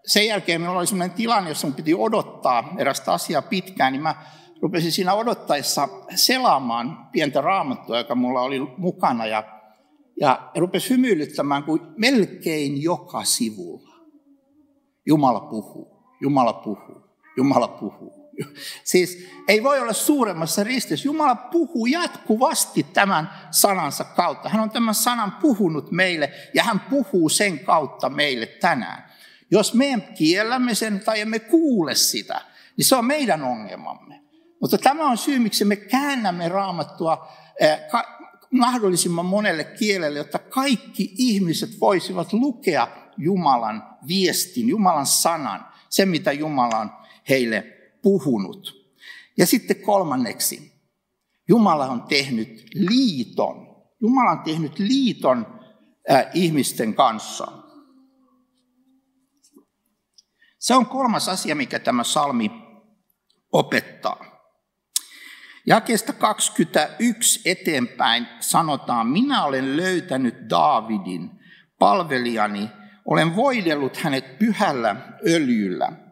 sen 0.06 0.26
jälkeen 0.26 0.60
minulla 0.60 0.78
oli 0.78 0.86
sellainen 0.86 1.16
tilanne, 1.16 1.50
jossa 1.50 1.66
minun 1.66 1.76
piti 1.76 1.94
odottaa 1.94 2.74
erästä 2.78 3.12
asiaa 3.12 3.42
pitkään, 3.42 3.92
niin 3.92 4.02
mä 4.02 4.14
rupesin 4.62 4.92
siinä 4.92 5.14
odottaessa 5.14 5.88
selaamaan 6.14 7.08
pientä 7.12 7.40
raamattua, 7.40 7.98
joka 7.98 8.14
mulla 8.14 8.40
oli 8.40 8.60
mukana, 8.76 9.26
ja, 9.26 9.44
ja 10.20 10.50
rupesin 10.56 10.90
hymyilyttämään 10.90 11.62
kuin 11.64 11.80
melkein 11.96 12.82
joka 12.82 13.24
sivulla. 13.24 13.94
Jumala 15.06 15.40
puhuu, 15.40 16.04
Jumala 16.20 16.52
puhuu, 16.52 17.16
Jumala 17.36 17.68
puhuu. 17.68 18.23
Siis 18.84 19.26
ei 19.48 19.62
voi 19.62 19.80
olla 19.80 19.92
suuremmassa 19.92 20.64
ristissä. 20.64 21.08
Jumala 21.08 21.34
puhuu 21.34 21.86
jatkuvasti 21.86 22.86
tämän 22.92 23.30
sanansa 23.50 24.04
kautta. 24.04 24.48
Hän 24.48 24.62
on 24.62 24.70
tämän 24.70 24.94
sanan 24.94 25.32
puhunut 25.32 25.90
meille 25.90 26.32
ja 26.54 26.64
hän 26.64 26.80
puhuu 26.80 27.28
sen 27.28 27.58
kautta 27.58 28.08
meille 28.08 28.46
tänään. 28.46 29.04
Jos 29.50 29.74
me 29.74 30.08
kiellämme 30.14 30.74
sen 30.74 31.00
tai 31.00 31.20
emme 31.20 31.38
kuule 31.38 31.94
sitä, 31.94 32.40
niin 32.76 32.84
se 32.84 32.96
on 32.96 33.04
meidän 33.04 33.42
ongelmamme. 33.42 34.20
Mutta 34.60 34.78
tämä 34.78 35.10
on 35.10 35.18
syy, 35.18 35.38
miksi 35.38 35.64
me 35.64 35.76
käännämme 35.76 36.48
raamattua 36.48 37.28
eh, 37.60 37.78
mahdollisimman 38.50 39.26
monelle 39.26 39.64
kielelle, 39.64 40.18
jotta 40.18 40.38
kaikki 40.38 41.14
ihmiset 41.18 41.80
voisivat 41.80 42.32
lukea 42.32 42.88
Jumalan 43.16 43.96
viestin, 44.08 44.68
Jumalan 44.68 45.06
sanan, 45.06 45.66
sen 45.88 46.08
mitä 46.08 46.32
Jumala 46.32 46.78
on 46.78 46.90
heille 47.28 47.74
puhunut. 48.04 48.84
Ja 49.38 49.46
sitten 49.46 49.80
kolmanneksi, 49.80 50.74
Jumala 51.48 51.86
on 51.86 52.02
tehnyt 52.02 52.66
liiton. 52.74 53.84
Jumala 54.00 54.30
on 54.30 54.42
tehnyt 54.42 54.78
liiton 54.78 55.60
äh, 56.10 56.26
ihmisten 56.34 56.94
kanssa. 56.94 57.46
Se 60.58 60.74
on 60.74 60.86
kolmas 60.86 61.28
asia, 61.28 61.54
mikä 61.54 61.78
tämä 61.78 62.04
salmi 62.04 62.50
opettaa. 63.52 64.24
Jakeesta 65.66 66.12
21 66.12 67.40
eteenpäin 67.44 68.26
sanotaan, 68.40 69.06
minä 69.06 69.44
olen 69.44 69.76
löytänyt 69.76 70.34
Daavidin, 70.50 71.30
palvelijani, 71.78 72.70
olen 73.04 73.36
voidellut 73.36 73.96
hänet 73.96 74.38
pyhällä 74.38 74.96
öljyllä. 75.26 76.03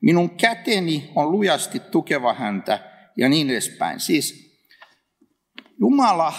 Minun 0.00 0.30
käteni 0.30 1.12
on 1.14 1.32
lujasti 1.32 1.80
tukeva 1.80 2.34
häntä 2.34 2.90
ja 3.16 3.28
niin 3.28 3.50
edespäin. 3.50 4.00
Siis 4.00 4.48
Jumala 5.80 6.32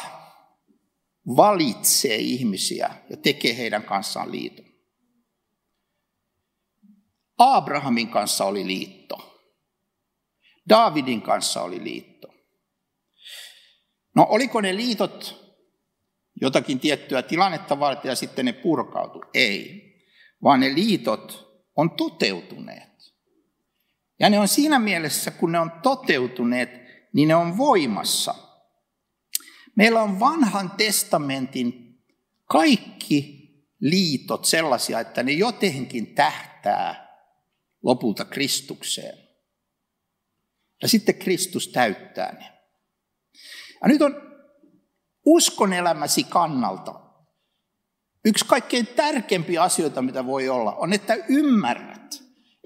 valitsee 1.36 2.16
ihmisiä 2.16 2.96
ja 3.10 3.18
tekee 3.18 3.58
heidän 3.58 3.84
kanssaan 3.84 4.32
liiton. 4.32 4.66
Abrahamin 7.38 8.10
kanssa 8.10 8.46
oli 8.46 8.68
liitto. 8.68 9.44
Davidin 10.70 11.22
kanssa 11.22 11.62
oli 11.62 11.84
liitto. 11.84 12.28
No 14.16 14.28
oliko 14.30 14.62
ne 14.62 14.76
liitot 14.76 15.46
jotakin 16.42 16.80
tiettyä 16.80 17.22
tilannetta 17.22 17.80
varten 17.80 18.10
ja 18.10 18.16
sitten 18.16 18.46
ne 18.46 18.54
purkautu? 18.54 19.24
Ei, 19.34 19.84
vaan 20.44 20.60
ne 20.60 20.74
liitot 20.76 21.50
on 21.76 21.92
toteutuneet. 21.92 22.99
Ja 24.20 24.30
ne 24.30 24.40
on 24.40 24.48
siinä 24.48 24.80
mielessä, 24.80 25.32
kun 25.32 25.52
ne 25.52 25.60
on 25.60 25.72
toteutuneet, 25.72 26.70
niin 27.14 27.28
ne 27.28 27.36
on 27.36 27.58
voimassa. 27.58 28.36
Meillä 29.76 30.02
on 30.02 30.20
vanhan 30.20 30.72
testamentin 30.72 32.00
kaikki 32.46 33.40
liitot 33.80 34.46
sellaisia, 34.46 35.00
että 35.00 35.24
ne 35.24 35.32
jotenkin 35.32 36.16
tähtää 36.16 37.10
lopulta 37.84 38.26
Kristukseen. 38.26 39.18
Ja 40.82 40.88
sitten 40.88 41.16
Kristus 41.16 41.68
täyttää 41.68 42.32
ne. 42.32 42.60
Ja 43.82 43.88
nyt 43.88 44.02
on 44.02 44.16
uskon 45.26 45.74
elämäsi 45.74 46.24
kannalta 46.24 47.10
yksi 48.26 48.46
kaikkein 48.46 48.88
tärkeimpiä 48.88 49.64
asioita, 49.64 50.02
mitä 50.02 50.26
voi 50.26 50.50
olla, 50.50 50.76
on, 50.76 50.94
että 50.94 51.18
ymmärrät, 51.30 51.89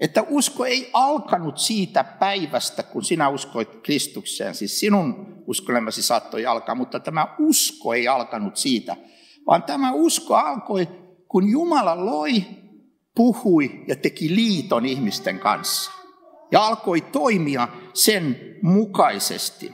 että 0.04 0.24
usko 0.28 0.64
ei 0.64 0.90
alkanut 0.92 1.58
siitä 1.58 2.04
päivästä, 2.04 2.82
kun 2.82 3.04
sinä 3.04 3.28
uskoit 3.28 3.68
Kristukseen. 3.82 4.54
Siis 4.54 4.80
sinun 4.80 5.34
uskolemasi 5.46 6.02
saattoi 6.02 6.46
alkaa, 6.46 6.74
mutta 6.74 7.00
tämä 7.00 7.36
usko 7.38 7.94
ei 7.94 8.08
alkanut 8.08 8.56
siitä, 8.56 8.96
vaan 9.46 9.62
tämä 9.62 9.92
usko 9.92 10.34
alkoi, 10.34 10.88
kun 11.28 11.48
Jumala 11.48 12.04
loi 12.06 12.44
puhui 13.14 13.84
ja 13.88 13.96
teki 13.96 14.34
liiton 14.34 14.86
ihmisten 14.86 15.38
kanssa. 15.38 15.90
Ja 16.52 16.66
alkoi 16.66 17.00
toimia 17.00 17.68
sen 17.94 18.40
mukaisesti. 18.62 19.72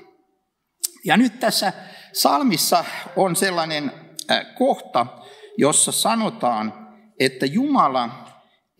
Ja 1.04 1.16
nyt 1.16 1.40
tässä 1.40 1.72
salmissa 2.12 2.84
on 3.16 3.36
sellainen 3.36 3.92
kohta, 4.58 5.06
jossa 5.58 5.92
sanotaan, 5.92 6.88
että 7.20 7.46
Jumala 7.46 8.10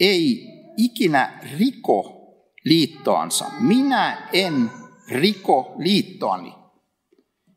ei 0.01 0.60
ikinä 0.85 1.41
riko 1.59 2.17
liittoansa. 2.65 3.51
Minä 3.61 4.29
en 4.33 4.71
riko 5.09 5.75
liittoani. 5.79 6.55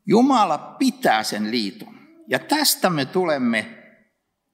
Jumala 0.06 0.58
pitää 0.58 1.22
sen 1.22 1.50
liiton. 1.50 1.94
Ja 2.28 2.38
tästä 2.38 2.90
me 2.90 3.04
tulemme 3.04 3.66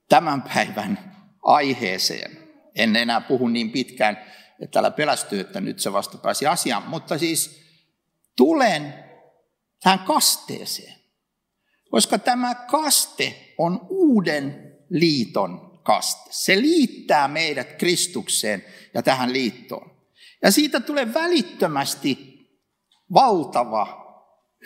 tämän 0.08 0.42
päivän 0.42 1.14
aiheeseen. 1.42 2.38
En 2.74 2.96
enää 2.96 3.20
puhu 3.20 3.48
niin 3.48 3.70
pitkään, 3.70 4.16
että 4.60 4.72
täällä 4.72 4.90
pelästyy, 4.90 5.40
että 5.40 5.60
nyt 5.60 5.78
se 5.78 5.92
vasta 5.92 6.18
pääsi 6.18 6.46
asiaan. 6.46 6.88
Mutta 6.88 7.18
siis 7.18 7.60
tulen 8.36 8.94
tähän 9.82 9.98
kasteeseen. 9.98 11.00
Koska 11.90 12.18
tämä 12.18 12.54
kaste 12.54 13.54
on 13.58 13.86
uuden 13.88 14.76
liiton 14.90 15.69
kaste. 15.90 16.30
Se 16.30 16.60
liittää 16.60 17.28
meidät 17.28 17.72
Kristukseen 17.72 18.64
ja 18.94 19.02
tähän 19.02 19.32
liittoon. 19.32 19.90
Ja 20.42 20.50
siitä 20.50 20.80
tulee 20.80 21.14
välittömästi 21.14 22.38
valtava 23.14 23.86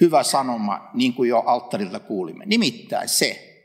hyvä 0.00 0.23
sanoma, 0.23 0.90
niin 0.95 1.14
kuin 1.14 1.28
jo 1.28 1.38
alttarilta 1.38 2.00
kuulimme. 2.00 2.47
Nimittäin 2.47 3.09
se, 3.09 3.61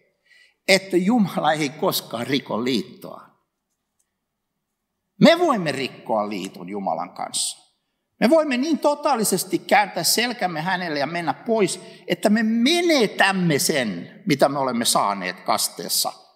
että 0.68 0.98
Jumala 0.98 1.54
ei 1.54 1.70
koskaan 1.70 2.28
riko 2.28 2.64
liittoa. 2.64 3.22
Me 5.22 5.40
voimme 5.40 5.72
rikkoa 5.72 6.30
liiton 6.30 6.70
Jumalan 6.70 7.14
kanssa. 7.14 7.76
Me 8.20 8.30
voimme 8.30 8.58
niin 8.58 8.80
totaalisesti 8.80 9.60
kääntää 9.60 10.04
selkämme 10.04 10.62
hänelle 10.62 11.00
ja 11.00 11.08
mennä 11.08 11.34
pois, 11.34 11.80
että 12.08 12.30
me 12.30 12.44
menetämme 12.44 13.60
sen, 13.60 14.22
mitä 14.26 14.50
me 14.50 14.60
olemme 14.60 14.86
saaneet 14.86 15.40
kasteessa 15.40 16.29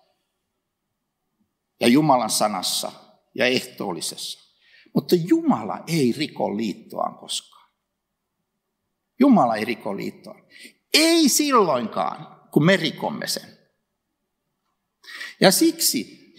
ja 1.83 1.89
Jumalan 1.89 2.29
sanassa 2.29 2.91
ja 3.35 3.45
ehtoollisessa. 3.45 4.39
Mutta 4.95 5.15
Jumala 5.15 5.83
ei 5.87 6.13
riko 6.17 6.57
liittoaan 6.57 7.17
koskaan. 7.17 7.69
Jumala 9.19 9.55
ei 9.55 9.65
riko 9.65 9.97
liittoa. 9.97 10.35
Ei 10.93 11.29
silloinkaan, 11.29 12.41
kun 12.51 12.65
me 12.65 12.77
rikomme 12.77 13.27
sen. 13.27 13.57
Ja 15.41 15.51
siksi 15.51 16.33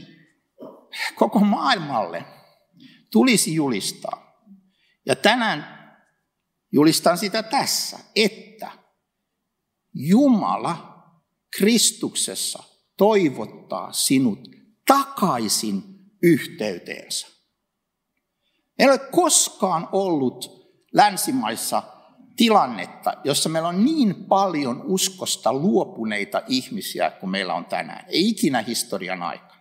koko 1.14 1.40
maailmalle 1.40 2.24
tulisi 3.12 3.54
julistaa. 3.54 4.42
Ja 5.06 5.16
tänään 5.16 5.74
julistan 6.72 7.18
sitä 7.18 7.42
tässä, 7.42 7.98
että 8.16 8.72
Jumala 9.94 11.04
Kristuksessa 11.56 12.62
toivottaa 12.96 13.92
sinut 13.92 14.53
takaisin 14.86 15.82
yhteyteensä. 16.22 17.26
Ei 18.78 18.86
ole 18.86 18.98
koskaan 18.98 19.88
ollut 19.92 20.64
länsimaissa 20.92 21.82
tilannetta, 22.36 23.12
jossa 23.24 23.48
meillä 23.48 23.68
on 23.68 23.84
niin 23.84 24.14
paljon 24.24 24.82
uskosta 24.84 25.52
luopuneita 25.52 26.42
ihmisiä 26.48 27.10
kuin 27.10 27.30
meillä 27.30 27.54
on 27.54 27.64
tänään. 27.64 28.04
Ei 28.08 28.28
ikinä 28.28 28.62
historian 28.62 29.22
aikana. 29.22 29.54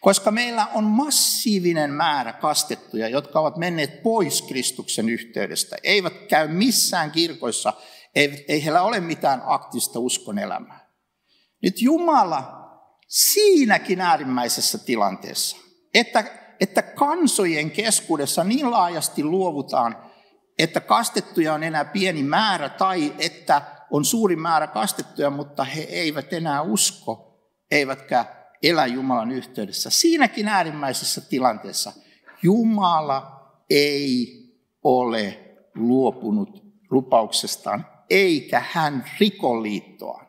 Koska 0.00 0.30
meillä 0.30 0.66
on 0.66 0.84
massiivinen 0.84 1.90
määrä 1.90 2.32
kastettuja, 2.32 3.08
jotka 3.08 3.40
ovat 3.40 3.56
menneet 3.56 4.02
pois 4.02 4.42
Kristuksen 4.42 5.08
yhteydestä, 5.08 5.76
eivät 5.82 6.12
käy 6.28 6.48
missään 6.48 7.10
kirkoissa, 7.10 7.72
ei, 8.14 8.44
ei 8.48 8.64
heillä 8.64 8.82
ole 8.82 9.00
mitään 9.00 9.42
aktiivista 9.46 9.98
uskon 9.98 10.38
elämää. 10.38 10.90
Nyt 11.62 11.82
Jumala 11.82 12.61
siinäkin 13.12 14.00
äärimmäisessä 14.00 14.78
tilanteessa, 14.78 15.56
että, 15.94 16.24
että 16.60 16.82
kansojen 16.82 17.70
keskuudessa 17.70 18.44
niin 18.44 18.70
laajasti 18.70 19.24
luovutaan 19.24 19.96
että 20.58 20.80
kastettuja 20.80 21.54
on 21.54 21.62
enää 21.62 21.84
pieni 21.84 22.22
määrä 22.22 22.68
tai 22.68 23.14
että 23.18 23.62
on 23.90 24.04
suuri 24.04 24.36
määrä 24.36 24.66
kastettuja, 24.66 25.30
mutta 25.30 25.64
he 25.64 25.80
eivät 25.80 26.32
enää 26.32 26.62
usko, 26.62 27.40
eivätkä 27.70 28.24
elä 28.62 28.86
Jumalan 28.86 29.30
yhteydessä. 29.30 29.90
Siinäkin 29.90 30.48
äärimmäisessä 30.48 31.20
tilanteessa 31.20 31.92
Jumala 32.42 33.50
ei 33.70 34.42
ole 34.84 35.38
luopunut 35.74 36.62
lupauksestaan, 36.90 37.86
eikä 38.10 38.64
hän 38.70 39.04
riko 39.20 39.62
liittoa. 39.62 40.24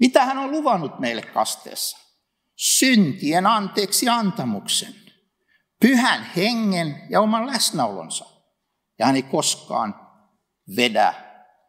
Mitä 0.00 0.24
hän 0.24 0.38
on 0.38 0.50
luvannut 0.50 0.98
meille 0.98 1.22
kasteessa? 1.22 2.07
Syntien 2.58 3.46
anteeksi 3.46 4.08
antamuksen, 4.08 4.94
pyhän 5.80 6.26
hengen 6.36 7.02
ja 7.10 7.20
oman 7.20 7.46
läsnäolonsa. 7.46 8.24
Ja 8.98 9.06
hän 9.06 9.16
ei 9.16 9.22
koskaan 9.22 9.94
vedä 10.76 11.14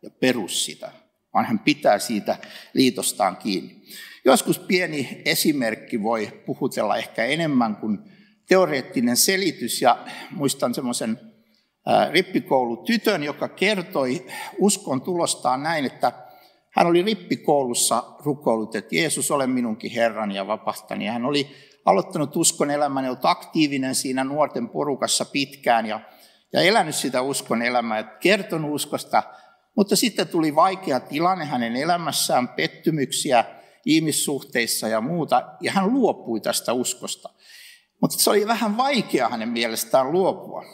ja 0.03 0.09
perus 0.09 0.65
sitä, 0.65 0.91
vaan 1.33 1.45
hän 1.45 1.59
pitää 1.59 1.99
siitä 1.99 2.37
liitostaan 2.73 3.37
kiinni. 3.37 3.83
Joskus 4.25 4.59
pieni 4.59 5.21
esimerkki 5.25 6.03
voi 6.03 6.43
puhutella 6.45 6.97
ehkä 6.97 7.25
enemmän 7.25 7.75
kuin 7.75 7.99
teoreettinen 8.47 9.17
selitys. 9.17 9.81
Ja 9.81 10.05
muistan 10.31 10.73
semmoisen 10.73 11.19
rippikoulutytön, 12.11 13.23
joka 13.23 13.47
kertoi 13.47 14.25
uskon 14.57 15.01
tulostaan 15.01 15.63
näin, 15.63 15.85
että 15.85 16.28
hän 16.69 16.87
oli 16.87 17.01
rippikoulussa 17.01 18.03
rukoillut, 18.19 18.75
että 18.75 18.95
Jeesus 18.95 19.31
ole 19.31 19.47
minunkin 19.47 19.91
Herrani 19.91 20.35
ja 20.35 20.47
vapahtani. 20.47 21.05
Hän 21.05 21.25
oli 21.25 21.55
aloittanut 21.85 22.35
uskon 22.35 22.71
elämän 22.71 23.03
ja 23.03 23.09
ollut 23.09 23.25
aktiivinen 23.25 23.95
siinä 23.95 24.23
nuorten 24.23 24.69
porukassa 24.69 25.25
pitkään. 25.25 25.85
Ja 25.85 25.99
ja 26.53 26.61
elänyt 26.61 26.95
sitä 26.95 27.21
uskon 27.21 27.61
elämää, 27.61 28.03
kertonut 28.03 28.71
uskosta, 28.71 29.23
mutta 29.75 29.95
sitten 29.95 30.27
tuli 30.27 30.55
vaikea 30.55 30.99
tilanne 30.99 31.45
hänen 31.45 31.75
elämässään, 31.75 32.47
pettymyksiä 32.47 33.45
ihmissuhteissa 33.85 34.87
ja 34.87 35.01
muuta, 35.01 35.43
ja 35.61 35.71
hän 35.71 35.93
luopui 35.93 36.41
tästä 36.41 36.73
uskosta. 36.73 37.29
Mutta 38.01 38.17
se 38.17 38.29
oli 38.29 38.47
vähän 38.47 38.77
vaikea 38.77 39.29
hänen 39.29 39.49
mielestään 39.49 40.11
luopua. 40.11 40.65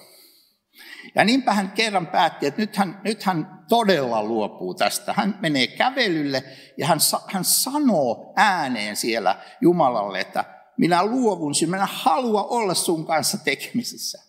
Ja 1.15 1.25
niinpä 1.25 1.53
hän 1.53 1.71
kerran 1.71 2.07
päätti, 2.07 2.45
että 2.45 2.61
nyt 2.61 2.75
hän, 2.75 3.01
nyt 3.03 3.23
hän 3.23 3.65
todella 3.69 4.23
luopuu 4.23 4.73
tästä. 4.73 5.13
Hän 5.13 5.37
menee 5.41 5.67
kävelylle 5.67 6.43
ja 6.77 6.87
hän, 6.87 6.99
hän 7.27 7.43
sanoo 7.43 8.33
ääneen 8.35 8.95
siellä 8.95 9.35
Jumalalle, 9.61 10.19
että 10.21 10.45
minä 10.77 11.05
luovun, 11.05 11.53
minä 11.65 11.77
en 11.77 11.89
halua 11.91 12.43
olla 12.43 12.73
sun 12.73 13.05
kanssa 13.05 13.37
tekemisissä. 13.37 14.21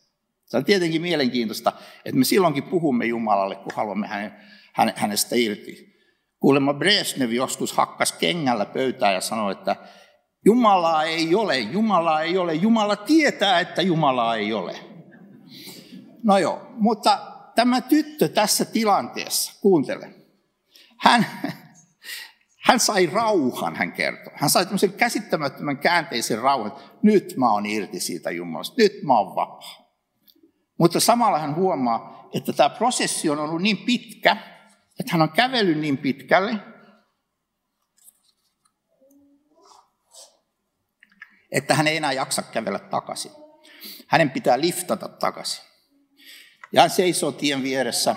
Se 0.44 0.56
on 0.56 0.64
tietenkin 0.64 1.02
mielenkiintoista, 1.02 1.72
että 2.04 2.18
me 2.18 2.24
silloinkin 2.24 2.62
puhumme 2.62 3.06
Jumalalle, 3.06 3.54
kun 3.54 3.72
haluamme 3.74 4.06
hänen, 4.06 4.32
hänestä 4.96 5.36
irti. 5.36 5.96
Kuulemma 6.40 6.74
Brezhnev 6.74 7.30
joskus 7.30 7.72
hakkas 7.72 8.12
kengällä 8.12 8.64
pöytää 8.64 9.12
ja 9.12 9.20
sanoi, 9.20 9.52
että 9.52 9.76
Jumalaa 10.44 11.04
ei 11.04 11.34
ole, 11.34 11.58
Jumalaa 11.58 12.22
ei 12.22 12.38
ole, 12.38 12.54
Jumala 12.54 12.96
tietää, 12.96 13.60
että 13.60 13.82
Jumalaa 13.82 14.36
ei 14.36 14.52
ole. 14.52 14.85
No 16.26 16.38
joo, 16.38 16.66
mutta 16.70 17.18
tämä 17.54 17.80
tyttö 17.80 18.28
tässä 18.28 18.64
tilanteessa, 18.64 19.52
kuuntele, 19.60 20.14
hän, 20.98 21.26
hän 22.66 22.80
sai 22.80 23.06
rauhan, 23.06 23.76
hän 23.76 23.92
kertoi. 23.92 24.32
Hän 24.36 24.50
sai 24.50 24.64
tämmöisen 24.64 24.92
käsittämättömän 24.92 25.78
käänteisen 25.78 26.38
rauhan, 26.38 26.72
nyt 27.02 27.36
mä 27.36 27.52
oon 27.52 27.66
irti 27.66 28.00
siitä 28.00 28.30
Jumalasta, 28.30 28.74
nyt 28.78 29.02
mä 29.02 29.18
oon 29.18 29.36
vapaa. 29.36 29.96
Mutta 30.78 31.00
samalla 31.00 31.38
hän 31.38 31.54
huomaa, 31.54 32.28
että 32.34 32.52
tämä 32.52 32.70
prosessi 32.70 33.30
on 33.30 33.38
ollut 33.38 33.62
niin 33.62 33.78
pitkä, 33.78 34.36
että 35.00 35.12
hän 35.12 35.22
on 35.22 35.30
kävellyt 35.30 35.78
niin 35.78 35.98
pitkälle, 35.98 36.58
että 41.52 41.74
hän 41.74 41.86
ei 41.86 41.96
enää 41.96 42.12
jaksa 42.12 42.42
kävellä 42.42 42.78
takaisin. 42.78 43.32
Hänen 44.06 44.30
pitää 44.30 44.60
liftata 44.60 45.08
takaisin. 45.08 45.75
Ja 46.76 46.82
hän 46.82 46.90
seisoo 46.90 47.32
tien 47.32 47.62
vieressä, 47.62 48.16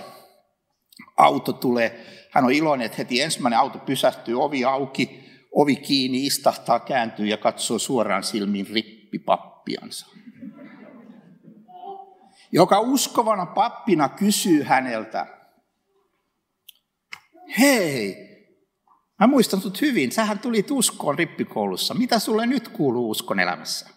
auto 1.17 1.53
tulee, 1.53 2.05
hän 2.31 2.45
on 2.45 2.51
iloinen, 2.51 2.85
että 2.85 2.97
heti 2.97 3.21
ensimmäinen 3.21 3.59
auto 3.59 3.79
pysähtyy, 3.79 4.43
ovi 4.43 4.65
auki, 4.65 5.23
ovi 5.51 5.75
kiinni, 5.75 6.25
istahtaa, 6.25 6.79
kääntyy 6.79 7.25
ja 7.25 7.37
katsoo 7.37 7.79
suoraan 7.79 8.23
silmiin 8.23 8.67
rippipappiansa. 8.67 10.07
Joka 12.51 12.79
uskovana 12.79 13.45
pappina 13.45 14.09
kysyy 14.09 14.63
häneltä, 14.63 15.27
hei, 17.59 18.15
mä 19.19 19.27
muistan 19.27 19.61
sut 19.61 19.81
hyvin, 19.81 20.11
sähän 20.11 20.39
tuli 20.39 20.65
uskoon 20.71 21.17
rippikoulussa, 21.17 21.93
mitä 21.93 22.19
sulle 22.19 22.45
nyt 22.45 22.67
kuuluu 22.67 23.09
uskon 23.09 23.39
elämässä? 23.39 23.89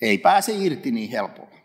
Ei 0.00 0.18
pääse 0.18 0.52
irti 0.52 0.90
niin 0.90 1.10
helpolla. 1.10 1.55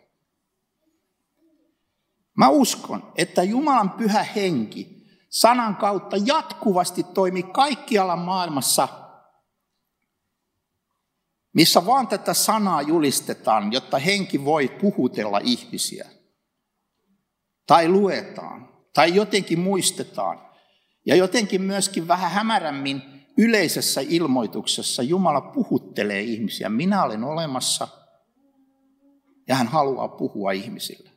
Mä 2.36 2.48
uskon, 2.48 3.12
että 3.16 3.42
Jumalan 3.42 3.90
pyhä 3.90 4.22
henki 4.22 5.06
sanan 5.28 5.76
kautta 5.76 6.16
jatkuvasti 6.16 7.02
toimii 7.02 7.42
kaikkialla 7.42 8.16
maailmassa, 8.16 8.88
missä 11.54 11.86
vaan 11.86 12.08
tätä 12.08 12.34
sanaa 12.34 12.82
julistetaan, 12.82 13.72
jotta 13.72 13.98
henki 13.98 14.44
voi 14.44 14.68
puhutella 14.68 15.40
ihmisiä. 15.44 16.08
Tai 17.66 17.88
luetaan, 17.88 18.68
tai 18.94 19.14
jotenkin 19.14 19.60
muistetaan. 19.60 20.52
Ja 21.06 21.16
jotenkin 21.16 21.62
myöskin 21.62 22.08
vähän 22.08 22.30
hämärämmin 22.30 23.02
yleisessä 23.38 24.00
ilmoituksessa 24.08 25.02
Jumala 25.02 25.40
puhuttelee 25.40 26.20
ihmisiä. 26.20 26.68
Minä 26.68 27.04
olen 27.04 27.24
olemassa 27.24 27.88
ja 29.48 29.54
hän 29.54 29.66
haluaa 29.68 30.08
puhua 30.08 30.52
ihmisille. 30.52 31.11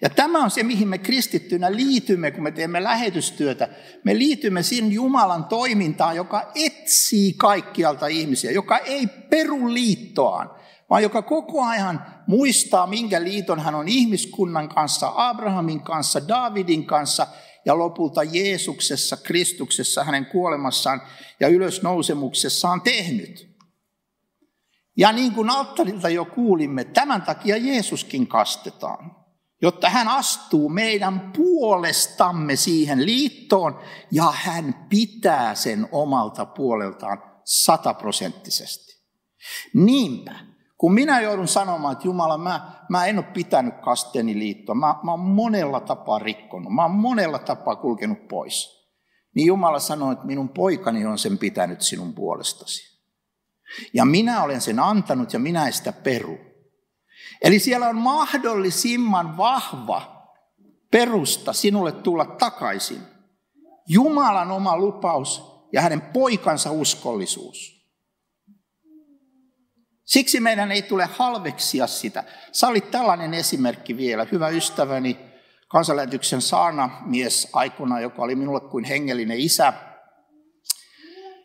Ja 0.00 0.10
tämä 0.10 0.44
on 0.44 0.50
se, 0.50 0.62
mihin 0.62 0.88
me 0.88 0.98
kristittynä 0.98 1.72
liitymme, 1.72 2.30
kun 2.30 2.42
me 2.42 2.50
teemme 2.50 2.82
lähetystyötä. 2.82 3.68
Me 4.04 4.18
liitymme 4.18 4.62
sin 4.62 4.92
Jumalan 4.92 5.44
toimintaan, 5.44 6.16
joka 6.16 6.52
etsii 6.54 7.32
kaikkialta 7.32 8.06
ihmisiä, 8.06 8.50
joka 8.50 8.78
ei 8.78 9.06
peru 9.06 9.74
liittoaan, 9.74 10.50
vaan 10.90 11.02
joka 11.02 11.22
koko 11.22 11.64
ajan 11.64 12.06
muistaa, 12.26 12.86
minkä 12.86 13.24
liiton 13.24 13.60
hän 13.60 13.74
on 13.74 13.88
ihmiskunnan 13.88 14.68
kanssa, 14.68 15.12
Abrahamin 15.16 15.80
kanssa, 15.80 16.28
Davidin 16.28 16.86
kanssa 16.86 17.26
ja 17.64 17.78
lopulta 17.78 18.22
Jeesuksessa, 18.22 19.16
Kristuksessa, 19.16 20.04
hänen 20.04 20.26
kuolemassaan 20.26 21.02
ja 21.40 21.48
ylösnousemuksessaan 21.48 22.80
tehnyt. 22.80 23.54
Ja 24.96 25.12
niin 25.12 25.32
kuin 25.32 25.50
alttarilta 25.50 26.08
jo 26.08 26.24
kuulimme, 26.24 26.84
tämän 26.84 27.22
takia 27.22 27.56
Jeesuskin 27.56 28.26
kastetaan 28.26 29.23
jotta 29.64 29.90
hän 29.90 30.08
astuu 30.08 30.68
meidän 30.68 31.32
puolestamme 31.36 32.56
siihen 32.56 33.06
liittoon 33.06 33.80
ja 34.10 34.32
hän 34.34 34.86
pitää 34.88 35.54
sen 35.54 35.88
omalta 35.92 36.46
puoleltaan 36.46 37.22
sataprosenttisesti. 37.44 38.94
Niinpä, 39.74 40.34
kun 40.78 40.94
minä 40.94 41.20
joudun 41.20 41.48
sanomaan, 41.48 41.92
että 41.92 42.06
Jumala, 42.06 42.38
mä, 42.38 42.84
mä 42.88 43.06
en 43.06 43.18
ole 43.18 43.26
pitänyt 43.34 43.74
kasteeni 43.84 44.38
liittoa, 44.38 44.74
mä, 44.74 44.94
mä 45.02 45.10
oon 45.10 45.20
monella 45.20 45.80
tapaa 45.80 46.18
rikkonut, 46.18 46.72
mä 46.72 46.82
oon 46.82 46.90
monella 46.90 47.38
tapaa 47.38 47.76
kulkenut 47.76 48.28
pois, 48.28 48.88
niin 49.34 49.46
Jumala 49.46 49.78
sanoi, 49.78 50.12
että 50.12 50.26
minun 50.26 50.48
poikani 50.48 51.06
on 51.06 51.18
sen 51.18 51.38
pitänyt 51.38 51.80
sinun 51.80 52.14
puolestasi. 52.14 52.94
Ja 53.94 54.04
minä 54.04 54.42
olen 54.42 54.60
sen 54.60 54.80
antanut 54.80 55.32
ja 55.32 55.38
minä 55.38 55.66
en 55.66 55.72
sitä 55.72 55.92
peru. 55.92 56.53
Eli 57.42 57.58
siellä 57.58 57.88
on 57.88 57.96
mahdollisimman 57.96 59.36
vahva 59.36 60.14
perusta 60.90 61.52
sinulle 61.52 61.92
tulla 61.92 62.24
takaisin. 62.24 63.00
Jumalan 63.88 64.50
oma 64.50 64.76
lupaus 64.76 65.54
ja 65.72 65.80
hänen 65.80 66.00
poikansa 66.00 66.70
uskollisuus. 66.70 67.74
Siksi 70.04 70.40
meidän 70.40 70.72
ei 70.72 70.82
tule 70.82 71.04
halveksia 71.04 71.86
sitä. 71.86 72.24
Sä 72.52 72.68
olit 72.68 72.90
tällainen 72.90 73.34
esimerkki 73.34 73.96
vielä. 73.96 74.26
Hyvä 74.32 74.48
ystäväni, 74.48 75.18
kansanlähetyksen 75.68 76.42
saana 76.42 76.90
mies 77.06 77.48
aikuna, 77.52 78.00
joka 78.00 78.22
oli 78.22 78.34
minulle 78.34 78.60
kuin 78.60 78.84
hengellinen 78.84 79.40
isä, 79.40 79.72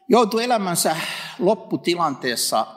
joutui 0.10 0.44
elämänsä 0.44 0.96
lopputilanteessa 1.40 2.68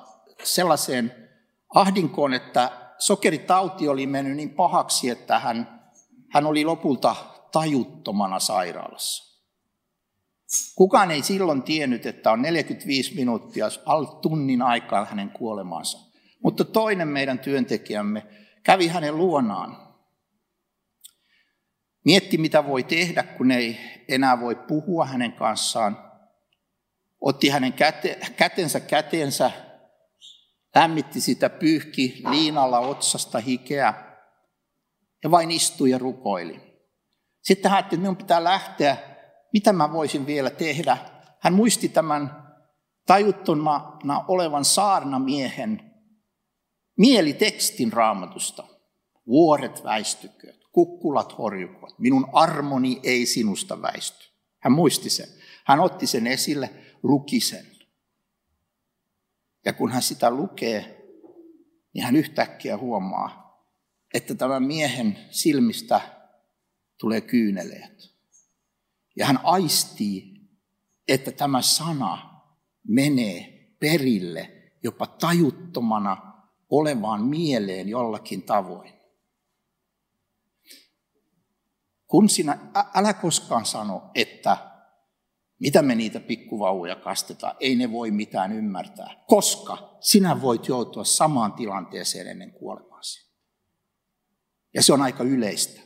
sellaiseen 0.43 1.29
ahdinkoon, 1.75 2.35
että 2.35 2.82
sokeritauti 3.03 3.89
oli 3.89 4.07
mennyt 4.07 4.37
niin 4.37 4.51
pahaksi, 4.51 5.11
että 5.11 5.39
hän, 5.39 5.81
hän 6.31 6.47
oli 6.47 6.65
lopulta 6.65 7.17
tajuttomana 7.53 8.39
sairaalassa. 8.39 9.33
Kukaan 10.75 11.11
ei 11.11 11.23
silloin 11.23 11.63
tiennyt, 11.63 12.07
että 12.07 12.33
on 12.33 12.43
45 12.43 13.15
minuuttia, 13.15 13.67
alle 13.87 14.21
tunnin 14.23 14.63
aikaa 14.63 15.05
hänen 15.05 15.31
kuolemansa. 15.31 15.99
Mutta 16.43 16.65
toinen 16.65 17.09
meidän 17.09 17.39
työntekijämme 17.39 18.27
kävi 18.63 18.89
hänen 18.89 19.17
luonaan. 19.17 19.77
Mietti, 22.05 22.39
mitä 22.39 22.67
voi 22.67 22.83
tehdä, 22.83 23.23
kun 23.23 23.51
ei 23.51 23.79
enää 24.09 24.41
voi 24.41 24.55
puhua 24.55 25.07
hänen 25.07 25.33
kanssaan. 25.33 26.13
Otti 27.21 27.49
hänen 27.49 27.73
käte, 27.73 28.19
kätensä 28.37 28.81
käteensä 28.81 29.51
lämmitti 30.75 31.21
sitä 31.21 31.51
pyyhki 31.51 32.23
liinalla 32.31 32.79
otsasta 32.79 33.39
hikeä 33.39 33.95
ja 35.25 35.31
vain 35.31 35.51
istui 35.51 35.91
ja 35.91 35.99
rukoili. 35.99 36.61
Sitten 37.43 37.71
hän 37.71 37.77
ajatteli, 37.77 37.99
että 37.99 38.03
minun 38.03 38.17
pitää 38.17 38.45
lähteä, 38.45 38.97
mitä 39.53 39.73
mä 39.73 39.93
voisin 39.93 40.27
vielä 40.27 40.51
tehdä. 40.51 40.97
Hän 41.41 41.55
muisti 41.55 41.89
tämän 41.89 42.43
tajuttomana 43.07 44.25
olevan 44.29 44.65
saarnamiehen 44.65 45.93
mielitekstin 46.99 47.93
raamatusta. 47.93 48.65
Vuoret 49.27 49.85
väistykööt, 49.85 50.61
kukkulat 50.73 51.39
horjukoot, 51.39 51.99
minun 51.99 52.29
armoni 52.33 53.01
ei 53.03 53.27
sinusta 53.27 53.83
väisty. 53.83 54.29
Hän 54.59 54.73
muisti 54.73 55.11
sen. 55.11 55.29
Hän 55.67 55.81
otti 55.81 56.07
sen 56.07 56.27
esille, 56.27 56.71
luki 57.03 57.41
sen. 57.41 57.72
Ja 59.65 59.73
kun 59.73 59.93
hän 59.93 60.03
sitä 60.03 60.31
lukee, 60.31 61.09
niin 61.95 62.05
hän 62.05 62.17
yhtäkkiä 62.17 62.79
huomaa, 62.79 63.43
että 64.15 64.35
tämän 64.35 64.63
miehen 64.63 65.19
silmistä 65.31 66.01
tulee 67.01 67.21
kyyneleet. 67.21 68.13
Ja 69.17 69.27
hän 69.27 69.41
aistii, 69.43 70.41
että 71.09 71.33
tämä 71.33 71.63
sana 71.63 72.41
menee 72.89 73.69
perille 73.79 74.73
jopa 74.83 75.07
tajuttomana 75.07 76.33
olevaan 76.71 77.25
mieleen 77.25 77.89
jollakin 77.89 78.43
tavoin. 78.43 78.93
Kun 82.07 82.29
sinä, 82.29 82.59
älä 82.95 83.15
koskaan 83.15 83.67
sano, 83.67 84.11
että 84.15 84.72
mitä 85.63 85.83
me 85.83 85.95
niitä 85.95 86.21
pikkuvauvoja 86.21 86.97
kastetaan? 86.97 87.57
Ei 87.61 87.77
ne 87.77 87.93
voi 87.93 88.11
mitään 88.11 88.53
ymmärtää, 88.53 89.25
koska 89.27 89.97
sinä 90.01 90.43
voit 90.43 90.69
joutua 90.69 91.05
samaan 91.05 91.53
tilanteeseen 91.53 92.27
ennen 92.27 92.53
kuolemaasi. 92.53 93.33
Ja 94.75 94.83
se 94.83 94.93
on 94.93 95.03
aika 95.03 95.25
yleistä. 95.25 95.81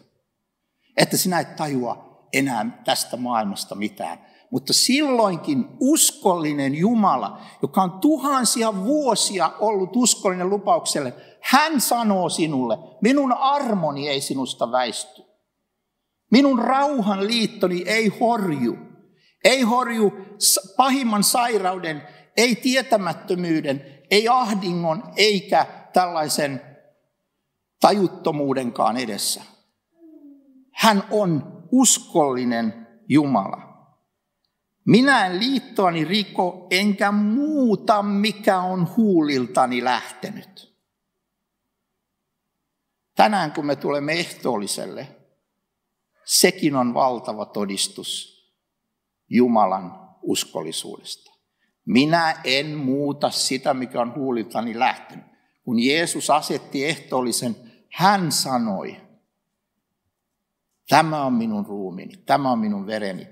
Että 0.97 1.17
sinä 1.17 1.41
et 1.41 1.57
tajua 1.57 2.27
enää 2.33 2.83
tästä 2.85 3.17
maailmasta 3.17 3.75
mitään. 3.75 4.27
Mutta 4.51 4.73
silloinkin 4.73 5.67
uskollinen 5.81 6.75
Jumala, 6.75 7.41
joka 7.63 7.83
on 7.83 7.91
tuhansia 8.01 8.85
vuosia 8.85 9.53
ollut 9.61 9.97
uskollinen 9.97 10.51
lupaukselle, 10.51 11.15
hän 11.43 11.81
sanoo 11.81 12.29
sinulle, 12.29 12.79
minun 13.03 13.33
armoni 13.33 14.09
ei 14.09 14.21
sinusta 14.21 14.73
väisty. 14.73 15.23
Minun 16.31 16.59
rauhan 16.59 17.27
liittoni 17.27 17.83
ei 17.87 18.09
horju. 18.09 18.86
Ei 19.47 19.63
horju 19.63 20.13
pahimman 20.77 21.25
sairauden, 21.25 22.03
ei 22.37 22.57
tietämättömyyden, 22.57 24.03
ei 24.11 24.29
ahdingon 24.29 25.13
eikä 25.17 25.67
tällaisen 25.93 26.61
tajuttomuudenkaan 27.81 28.97
edessä. 28.97 29.43
Hän 30.73 31.03
on 31.11 31.63
uskollinen 31.73 32.87
Jumala. 33.09 33.59
Minä 34.85 35.27
en 35.27 35.41
liittoani 35.41 36.05
riko, 36.05 36.67
enkä 36.71 37.13
muuta, 37.13 38.03
mikä 38.03 38.61
on 38.61 38.97
huuliltani 38.97 39.85
lähtenyt. 39.85 40.77
Tänään 43.15 43.53
kun 43.53 43.67
me 43.67 43.77
tulemme 43.77 44.13
ehtoolliselle, 44.13 45.17
sekin 46.25 46.77
on 46.77 46.95
valtava 46.95 47.45
todistus 47.45 48.36
Jumalan 49.29 50.07
uskollisuudesta. 50.23 51.33
Minä 51.85 52.41
en 52.45 52.77
muuta 52.77 53.31
sitä, 53.31 53.75
mikä 53.75 54.01
on 54.01 54.15
huuliltani 54.15 54.79
lähtenyt. 54.79 55.25
Kun 55.63 55.79
Jeesus 55.79 56.31
asetti 56.31 56.85
ehtoollisen, 56.85 57.57
hän 57.93 58.33
sanoi, 58.33 59.01
tämä 60.89 61.25
on 61.25 61.33
minun 61.33 61.67
ruumiini, 61.67 62.17
tämä 62.17 62.51
on 62.51 62.59
minun 62.59 62.87
vereni, 62.87 63.29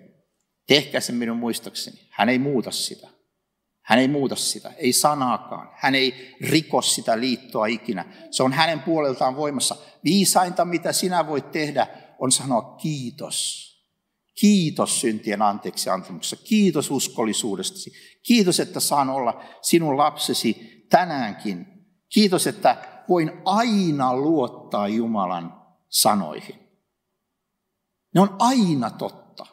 tehkää 0.66 1.00
se 1.00 1.12
minun 1.12 1.37
muistokseni. 1.37 1.96
Hän 2.11 2.28
ei 2.28 2.38
muuta 2.38 2.70
sitä. 2.70 3.09
Hän 3.85 3.98
ei 3.98 4.09
muuta 4.09 4.37
sitä, 4.37 4.72
ei 4.76 4.92
sanaakaan. 4.92 5.70
Hän 5.76 5.94
ei 5.94 6.37
riko 6.40 6.83
sitä 6.83 7.20
liittoa 7.20 7.66
ikinä. 7.66 8.04
Se 8.30 8.42
on 8.42 8.52
hänen 8.52 8.80
puoleltaan 8.80 9.37
voimassa. 9.37 9.76
Viisainta, 10.04 10.64
mitä 10.64 10.92
sinä 10.92 11.26
voit 11.26 11.50
tehdä, 11.50 11.87
on 12.18 12.33
sanoa 12.33 12.62
kiitos. 12.62 13.74
Kiitos 14.40 15.01
syntien 15.01 15.42
anteeksi 15.42 15.90
antamuksessa. 15.90 16.44
Kiitos 16.44 16.90
uskollisuudestasi. 16.90 17.92
Kiitos, 18.23 18.61
että 18.61 18.81
saan 18.81 19.11
olla 19.11 19.44
sinun 19.62 19.97
lapsesi 19.97 20.85
tänäänkin. 20.90 21.66
Kiitos, 22.09 22.47
että 22.47 23.03
voin 23.09 23.33
aina 23.44 24.16
luottaa 24.16 24.88
Jumalan 24.88 25.62
sanoihin. 25.88 26.55
Ne 28.14 28.20
on 28.20 28.37
aina 28.38 28.90
totta. 28.90 29.47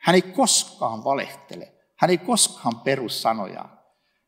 Hän 0.00 0.14
ei 0.14 0.22
koskaan 0.22 1.04
valehtele. 1.04 1.74
Hän 1.98 2.10
ei 2.10 2.18
koskaan 2.18 2.80
peru 2.80 3.08
sanojaan. 3.08 3.78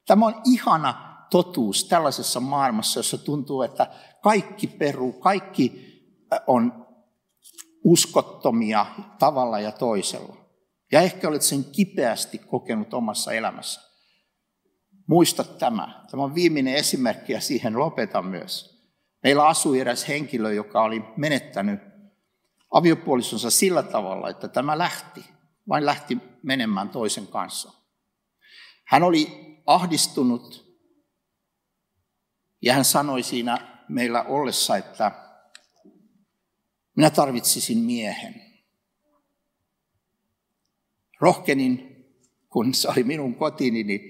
Tämä 0.06 0.26
on 0.26 0.42
ihana 0.44 1.08
totuus 1.30 1.84
tällaisessa 1.84 2.40
maailmassa, 2.40 2.98
jossa 2.98 3.18
tuntuu, 3.18 3.62
että 3.62 3.86
kaikki 4.22 4.66
peruu, 4.66 5.12
kaikki 5.12 5.88
on 6.46 6.87
uskottomia 7.84 8.86
tavalla 9.18 9.60
ja 9.60 9.72
toisella. 9.72 10.36
Ja 10.92 11.00
ehkä 11.00 11.28
olet 11.28 11.42
sen 11.42 11.64
kipeästi 11.64 12.38
kokenut 12.38 12.94
omassa 12.94 13.32
elämässä. 13.32 13.80
Muista 15.06 15.44
tämä. 15.44 16.04
Tämä 16.10 16.22
on 16.22 16.34
viimeinen 16.34 16.74
esimerkki 16.74 17.32
ja 17.32 17.40
siihen 17.40 17.78
lopetan 17.78 18.26
myös. 18.26 18.78
Meillä 19.22 19.46
asui 19.46 19.80
eräs 19.80 20.08
henkilö, 20.08 20.52
joka 20.52 20.82
oli 20.82 21.04
menettänyt 21.16 21.80
aviopuolisonsa 22.70 23.50
sillä 23.50 23.82
tavalla, 23.82 24.30
että 24.30 24.48
tämä 24.48 24.78
lähti, 24.78 25.24
vain 25.68 25.86
lähti 25.86 26.18
menemään 26.42 26.88
toisen 26.88 27.26
kanssa. 27.26 27.72
Hän 28.86 29.02
oli 29.02 29.26
ahdistunut 29.66 30.68
ja 32.62 32.74
hän 32.74 32.84
sanoi 32.84 33.22
siinä 33.22 33.58
meillä 33.88 34.22
ollessa, 34.22 34.76
että 34.76 35.27
minä 36.98 37.10
tarvitsisin 37.10 37.78
miehen. 37.78 38.42
Rohkenin, 41.20 42.04
kun 42.48 42.74
se 42.74 42.88
oli 42.88 43.04
minun 43.04 43.34
kotini, 43.34 43.84
niin 43.84 44.00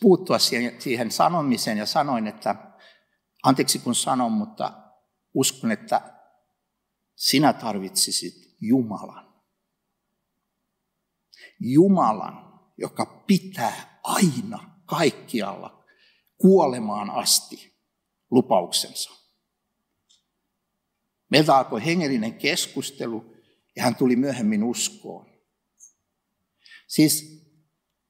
puuttua 0.00 0.38
siihen 0.78 1.10
sanomiseen 1.10 1.78
ja 1.78 1.86
sanoin, 1.86 2.26
että 2.26 2.54
anteeksi 3.42 3.78
kun 3.78 3.94
sanon, 3.94 4.32
mutta 4.32 4.72
uskon, 5.34 5.70
että 5.72 6.20
sinä 7.16 7.52
tarvitsisit 7.52 8.56
Jumalan. 8.60 9.34
Jumalan, 11.60 12.62
joka 12.78 13.24
pitää 13.26 14.00
aina 14.02 14.80
kaikkialla 14.86 15.84
kuolemaan 16.38 17.10
asti 17.10 17.76
lupauksensa. 18.30 19.23
Meiltä 21.34 21.56
alkoi 21.56 21.84
hengellinen 21.84 22.34
keskustelu 22.34 23.34
ja 23.76 23.82
hän 23.82 23.96
tuli 23.96 24.16
myöhemmin 24.16 24.64
uskoon. 24.64 25.26
Siis 26.86 27.44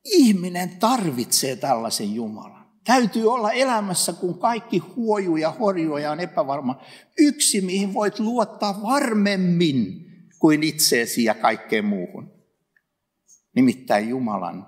ihminen 0.05 0.77
tarvitsee 0.79 1.57
tällaisen 1.57 2.15
Jumalan. 2.15 2.67
Täytyy 2.85 3.33
olla 3.33 3.53
elämässä, 3.53 4.13
kun 4.13 4.39
kaikki 4.39 4.79
huoju 4.79 5.37
ja 5.37 5.51
horjuu 5.51 5.97
ja 5.97 6.11
on 6.11 6.21
epävarma. 6.21 6.83
Yksi, 7.19 7.61
mihin 7.61 7.95
voit 7.95 8.19
luottaa 8.19 8.83
varmemmin 8.83 10.07
kuin 10.39 10.63
itseesi 10.63 11.25
ja 11.25 11.35
kaikkeen 11.35 11.85
muuhun. 11.85 12.33
Nimittäin 13.57 14.09
Jumalan 14.09 14.67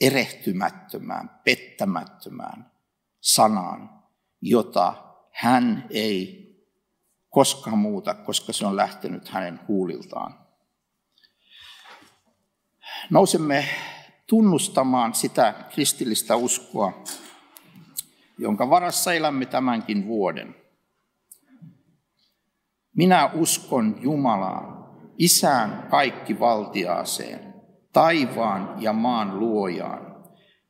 erehtymättömään, 0.00 1.30
pettämättömään 1.44 2.72
sanaan, 3.20 4.02
jota 4.40 5.14
hän 5.32 5.86
ei 5.90 6.45
koskaan 7.30 7.78
muuta, 7.78 8.14
koska 8.14 8.52
se 8.52 8.66
on 8.66 8.76
lähtenyt 8.76 9.28
hänen 9.28 9.60
huuliltaan. 9.68 10.34
Nousemme 13.10 13.64
tunnustamaan 14.26 15.14
sitä 15.14 15.54
kristillistä 15.70 16.36
uskoa, 16.36 17.04
jonka 18.38 18.70
varassa 18.70 19.12
elämme 19.12 19.46
tämänkin 19.46 20.06
vuoden. 20.06 20.54
Minä 22.96 23.30
uskon 23.34 23.98
Jumalaan, 24.00 24.76
Isään 25.18 25.86
kaikki 25.90 26.40
valtiaaseen, 26.40 27.54
taivaan 27.92 28.74
ja 28.78 28.92
maan 28.92 29.40
luojaan, 29.40 30.24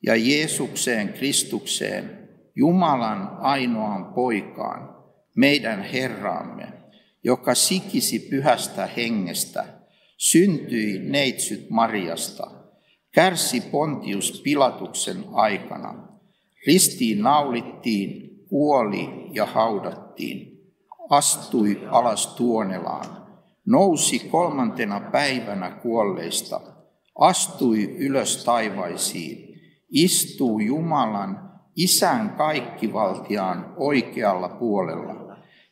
ja 0.07 0.17
Jeesukseen 0.17 1.13
Kristukseen, 1.13 2.29
Jumalan 2.57 3.37
ainoaan 3.41 4.15
poikaan, 4.15 4.97
meidän 5.37 5.83
Herraamme, 5.83 6.73
joka 7.25 7.55
sikisi 7.55 8.19
pyhästä 8.19 8.87
hengestä, 8.87 9.65
syntyi 10.17 10.99
neitsyt 10.99 11.71
Mariasta, 11.71 12.51
kärsi 13.15 13.61
Pontius 13.61 14.41
Pilatuksen 14.45 15.25
aikana, 15.33 16.09
ristiin 16.67 17.23
naulittiin, 17.23 18.27
kuoli 18.49 19.09
ja 19.33 19.47
haudattiin, 19.47 20.61
astui 21.11 21.81
alas 21.91 22.27
tuonelaan, 22.27 23.27
nousi 23.67 24.19
kolmantena 24.19 25.01
päivänä 25.01 25.71
kuolleista, 25.71 26.61
astui 27.19 27.97
ylös 27.99 28.45
taivaisiin, 28.45 29.61
istuu 29.91 30.59
Jumalan 30.59 31.47
Isän 31.77 32.31
kaikkivaltiaan 32.31 33.75
oikealla 33.77 34.49
puolella 34.49 35.26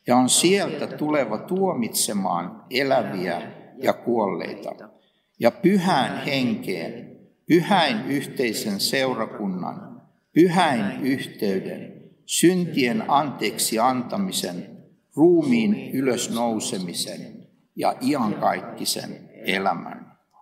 ja 0.07 0.17
on 0.17 0.29
sieltä 0.29 0.87
tuleva 0.87 1.37
tuomitsemaan 1.37 2.63
eläviä 2.69 3.41
ja 3.77 3.93
kuolleita. 3.93 4.89
Ja 5.39 5.51
pyhään 5.51 6.25
henkeen, 6.25 7.17
pyhäin 7.47 8.05
yhteisen 8.05 8.79
seurakunnan, 8.79 10.01
pyhäin 10.33 11.01
yhteyden, 11.01 12.03
syntien 12.25 13.03
anteeksi 13.07 13.79
antamisen, 13.79 14.77
ruumiin 15.15 15.91
ylösnousemisen 15.91 17.47
ja 17.75 17.95
iankaikkisen 18.01 19.29
elämän. 19.45 20.04